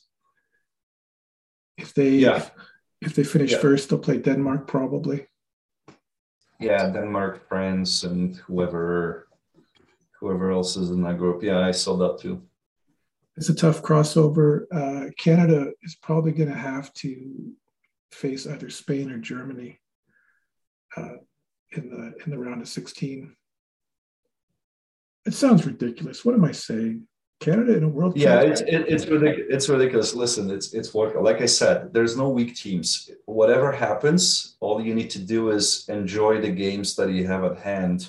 if 1.80 1.94
they 1.94 2.10
yeah. 2.10 2.36
if, 2.36 2.50
if 3.00 3.14
they 3.14 3.24
finish 3.24 3.52
yeah. 3.52 3.58
first, 3.58 3.88
they'll 3.88 3.98
play 3.98 4.18
Denmark 4.18 4.66
probably. 4.66 5.26
Yeah, 6.58 6.90
Denmark, 6.90 7.48
France, 7.48 8.04
and 8.04 8.36
whoever 8.36 9.28
whoever 10.20 10.50
else 10.50 10.76
is 10.76 10.90
in 10.90 11.02
that 11.02 11.18
group. 11.18 11.42
Yeah, 11.42 11.60
I 11.60 11.70
saw 11.70 11.96
that 11.96 12.18
too. 12.20 12.42
It's 13.36 13.48
a 13.48 13.54
tough 13.54 13.82
crossover. 13.82 14.66
Uh, 14.70 15.10
Canada 15.16 15.72
is 15.82 15.96
probably 15.96 16.32
going 16.32 16.50
to 16.50 16.54
have 16.58 16.92
to 16.94 17.54
face 18.12 18.46
either 18.46 18.68
Spain 18.68 19.10
or 19.10 19.18
Germany 19.18 19.80
uh, 20.96 21.16
in 21.72 21.88
the 21.88 22.12
in 22.24 22.30
the 22.30 22.38
round 22.38 22.60
of 22.60 22.68
16. 22.68 23.34
It 25.26 25.34
sounds 25.34 25.66
ridiculous. 25.66 26.24
What 26.24 26.34
am 26.34 26.44
I 26.44 26.52
saying? 26.52 27.06
Canada 27.40 27.74
in 27.74 27.84
a 27.84 27.88
World 27.88 28.16
Yeah, 28.16 28.42
it's 28.42 28.60
it, 28.60 28.84
it's 28.86 29.06
ridiculous. 29.06 29.46
It's 29.48 29.68
ridiculous. 29.68 30.14
Listen, 30.14 30.50
it's 30.50 30.74
it's 30.74 30.92
what 30.92 31.20
like 31.22 31.40
I 31.40 31.46
said. 31.46 31.92
There's 31.92 32.16
no 32.16 32.28
weak 32.28 32.54
teams. 32.54 33.10
Whatever 33.24 33.72
happens, 33.72 34.56
all 34.60 34.80
you 34.80 34.94
need 34.94 35.10
to 35.10 35.18
do 35.18 35.50
is 35.50 35.88
enjoy 35.88 36.40
the 36.40 36.50
games 36.50 36.94
that 36.96 37.10
you 37.10 37.26
have 37.26 37.44
at 37.44 37.58
hand, 37.58 38.08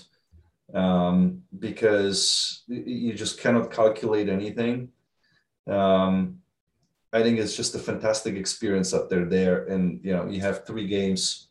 um, 0.73 1.43
because 1.59 2.63
you 2.67 3.13
just 3.13 3.39
cannot 3.39 3.71
calculate 3.71 4.27
anything. 4.27 4.89
Um, 5.65 6.39
I 7.13 7.23
think 7.23 7.39
it's 7.39 7.55
just 7.55 7.73
a 7.75 7.79
fantastic 7.79 8.35
experience 8.35 8.91
that 8.91 9.09
they're 9.09 9.25
there, 9.25 9.63
and 9.67 10.01
you 10.03 10.11
know 10.11 10.27
you 10.27 10.41
have 10.41 10.65
three 10.65 10.87
games, 10.87 11.47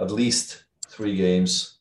at 0.00 0.10
least 0.10 0.64
three 0.88 1.14
games, 1.14 1.78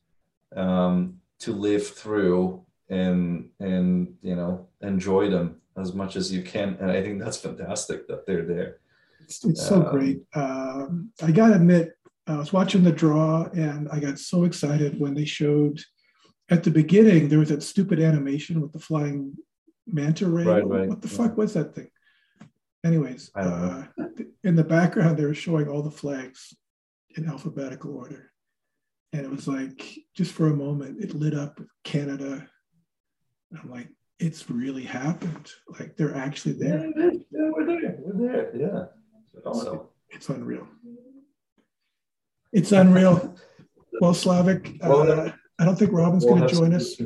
um, 0.56 1.20
to 1.40 1.54
live 1.54 1.88
through 1.88 2.64
and 2.90 3.50
and 3.60 4.16
you 4.22 4.36
know 4.36 4.68
enjoy 4.82 5.30
them 5.30 5.62
as 5.78 5.94
much 5.94 6.16
as 6.16 6.32
you 6.32 6.42
can. 6.42 6.78
And 6.80 6.92
i 6.92 7.02
think 7.02 7.22
that's 7.22 7.38
fantastic 7.38 8.08
that 8.08 8.26
they're 8.26 8.46
there. 8.46 8.78
It's, 9.22 9.44
it's 9.46 9.68
so 9.68 9.84
um, 9.86 9.92
great. 9.92 10.22
Um, 10.34 11.12
i 11.22 11.32
gotta 11.32 11.56
admit 11.56 11.94
i 12.28 12.36
was 12.38 12.54
watching 12.54 12.84
the 12.84 12.92
draw 12.92 13.46
and 13.54 13.90
i 13.92 14.00
got 14.00 14.20
so 14.20 14.44
excited 14.44 15.00
when 15.00 15.14
they 15.14 15.26
showed 15.26 15.80
at 16.50 16.64
the 16.64 16.72
beginning 16.72 17.28
there 17.28 17.40
was 17.40 17.50
that 17.50 17.64
stupid 17.64 18.00
animation 18.00 18.62
with 18.62 18.72
the 18.72 18.80
flying 18.80 19.36
manta 19.88 20.28
ray. 20.28 20.46
Right, 20.46 20.68
right. 20.68 20.90
what 20.90 21.02
the 21.02 21.08
fuck 21.08 21.38
was 21.38 21.54
that 21.54 21.76
thing? 21.76 21.90
Anyways 22.86 23.32
uh, 23.36 23.84
in 24.44 24.56
the 24.56 24.64
background 24.64 25.18
they 25.18 25.26
were 25.26 25.34
showing 25.34 25.68
all 25.68 25.84
the 25.84 25.92
flags 25.92 26.54
in 27.16 27.28
alphabetical 27.28 27.96
order. 27.96 28.32
And 29.12 29.26
it 29.26 29.32
was 29.32 29.48
like 29.48 29.84
just 30.16 30.32
for 30.32 30.48
a 30.48 30.56
moment 30.56 31.04
it 31.04 31.16
lit 31.16 31.34
up 31.34 31.60
with 31.60 31.70
canada 31.84 32.48
I'm 33.58 33.72
like, 33.72 33.90
it's 34.20 34.50
really 34.50 34.84
happened. 34.84 35.52
Like 35.80 35.96
they're 35.96 36.16
actually 36.16 36.54
there. 36.54 36.86
Yeah, 36.96 37.10
yeah 37.32 37.50
we're 37.52 37.66
there. 37.66 37.96
We're 38.00 38.28
there. 38.28 38.56
Yeah. 38.56 38.86
So 39.54 39.90
it's 40.10 40.30
unreal. 40.30 40.68
It's 42.52 42.72
unreal. 42.72 43.36
well, 44.02 44.14
Slavic, 44.14 44.78
well, 44.82 45.10
uh, 45.12 45.32
I 45.60 45.66
don't 45.66 45.78
think 45.78 45.92
Robin's 45.92 46.26
we'll 46.26 46.36
going 46.36 46.48
to 46.48 46.54
join 46.54 46.74
us. 46.74 47.00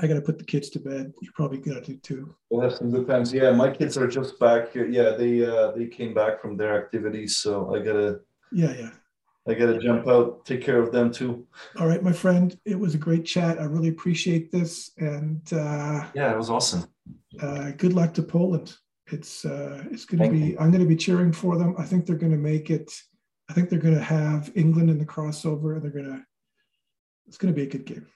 I 0.00 0.06
got 0.06 0.14
to 0.14 0.20
put 0.20 0.38
the 0.38 0.44
kids 0.44 0.70
to 0.70 0.78
bed. 0.78 1.12
You 1.20 1.30
probably 1.34 1.58
got 1.58 1.84
to 1.84 1.92
do 1.92 1.96
too. 1.98 2.34
We'll 2.50 2.62
have 2.62 2.74
some 2.74 2.90
good 2.90 3.08
times. 3.08 3.32
Yeah, 3.32 3.50
my 3.50 3.70
kids 3.70 3.98
are 3.98 4.06
just 4.06 4.38
back. 4.38 4.74
Yeah, 4.74 5.10
they 5.10 5.44
uh, 5.44 5.72
they 5.72 5.86
came 5.86 6.14
back 6.14 6.40
from 6.40 6.56
their 6.56 6.76
activities, 6.80 7.36
so 7.36 7.74
I 7.74 7.80
gotta. 7.80 8.20
Yeah, 8.52 8.74
yeah. 8.74 8.90
I 9.48 9.54
got 9.54 9.66
to 9.66 9.78
jump 9.78 10.06
out, 10.06 10.44
take 10.44 10.62
care 10.62 10.78
of 10.78 10.92
them 10.92 11.10
too. 11.10 11.46
All 11.78 11.86
right, 11.86 12.02
my 12.02 12.12
friend. 12.12 12.58
It 12.66 12.78
was 12.78 12.94
a 12.94 12.98
great 12.98 13.24
chat. 13.24 13.58
I 13.58 13.64
really 13.64 13.88
appreciate 13.88 14.52
this. 14.52 14.90
And 14.98 15.40
uh, 15.52 16.04
yeah, 16.14 16.32
it 16.32 16.36
was 16.36 16.50
awesome. 16.50 16.86
Uh, 17.40 17.70
good 17.72 17.94
luck 17.94 18.12
to 18.14 18.22
Poland. 18.22 18.76
It's 19.06 19.46
uh, 19.46 19.84
it's 19.90 20.04
going 20.04 20.22
to 20.22 20.30
be. 20.30 20.50
You. 20.50 20.56
I'm 20.60 20.70
going 20.70 20.82
to 20.82 20.88
be 20.88 20.96
cheering 20.96 21.32
for 21.32 21.56
them. 21.56 21.74
I 21.78 21.84
think 21.84 22.04
they're 22.04 22.16
going 22.16 22.32
to 22.32 22.38
make 22.38 22.68
it. 22.68 22.92
I 23.48 23.54
think 23.54 23.70
they're 23.70 23.78
going 23.78 23.94
to 23.94 24.02
have 24.02 24.52
England 24.54 24.90
in 24.90 24.98
the 24.98 25.06
crossover, 25.06 25.74
and 25.74 25.82
they're 25.82 25.90
going 25.90 26.04
to. 26.04 26.22
It's 27.26 27.38
going 27.38 27.52
to 27.52 27.56
be 27.56 27.66
a 27.66 27.70
good 27.70 27.86
game. 27.86 28.06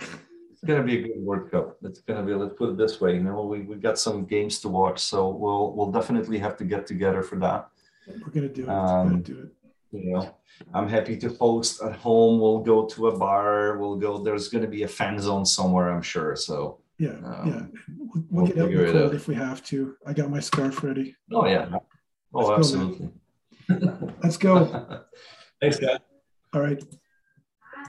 it's 0.00 0.64
going 0.66 0.80
to 0.80 0.86
be 0.86 0.98
a 0.98 1.02
good 1.02 1.22
World 1.22 1.48
Cup. 1.52 1.76
It's 1.84 2.00
going 2.00 2.20
to 2.20 2.26
be. 2.26 2.36
Let's 2.36 2.56
put 2.58 2.70
it 2.70 2.76
this 2.76 3.00
way. 3.00 3.14
You 3.14 3.22
know, 3.22 3.42
we 3.42 3.60
we 3.60 3.76
got 3.76 4.00
some 4.00 4.24
games 4.24 4.58
to 4.60 4.68
watch, 4.68 4.98
so 4.98 5.28
we'll 5.28 5.74
we'll 5.76 5.92
definitely 5.92 6.38
have 6.38 6.56
to 6.56 6.64
get 6.64 6.88
together 6.88 7.22
for 7.22 7.36
that. 7.36 7.68
We're 8.08 8.32
going 8.32 8.48
to 8.48 8.54
do 8.54 8.64
it. 8.64 8.68
Um, 8.68 9.04
we're 9.04 9.10
going 9.10 9.22
to 9.22 9.32
do 9.32 9.40
it 9.42 9.52
you 9.96 10.12
know 10.12 10.36
i'm 10.74 10.88
happy 10.88 11.16
to 11.16 11.28
host 11.40 11.82
at 11.82 11.94
home. 11.96 12.40
We'll 12.40 12.60
go 12.60 12.86
to 12.86 13.08
a 13.08 13.18
bar. 13.18 13.78
We'll 13.78 13.96
go 13.96 14.18
there's 14.18 14.48
going 14.48 14.62
to 14.64 14.70
be 14.70 14.82
a 14.84 14.88
fan 14.88 15.18
zone 15.18 15.44
somewhere 15.44 15.90
i'm 15.90 16.02
sure 16.02 16.36
so 16.36 16.80
yeah 16.98 17.16
um, 17.24 17.42
yeah 17.46 17.62
we'll, 17.98 18.08
we'll, 18.12 18.24
we'll 18.30 18.46
get 18.46 18.58
out 18.58 18.70
in 18.70 18.86
the 18.86 18.92
cold 18.92 19.14
if 19.14 19.28
we 19.28 19.34
have 19.34 19.62
to. 19.66 19.96
I 20.06 20.12
got 20.12 20.30
my 20.30 20.40
scarf 20.40 20.82
ready. 20.82 21.14
Oh 21.30 21.46
yeah. 21.46 21.68
Oh 22.32 22.46
Let's 22.46 22.58
absolutely. 22.58 23.10
Go, 23.68 24.12
Let's 24.22 24.36
go. 24.36 25.04
Thanks 25.60 25.78
guys. 25.78 25.98
All 26.54 26.62
right 26.62 26.82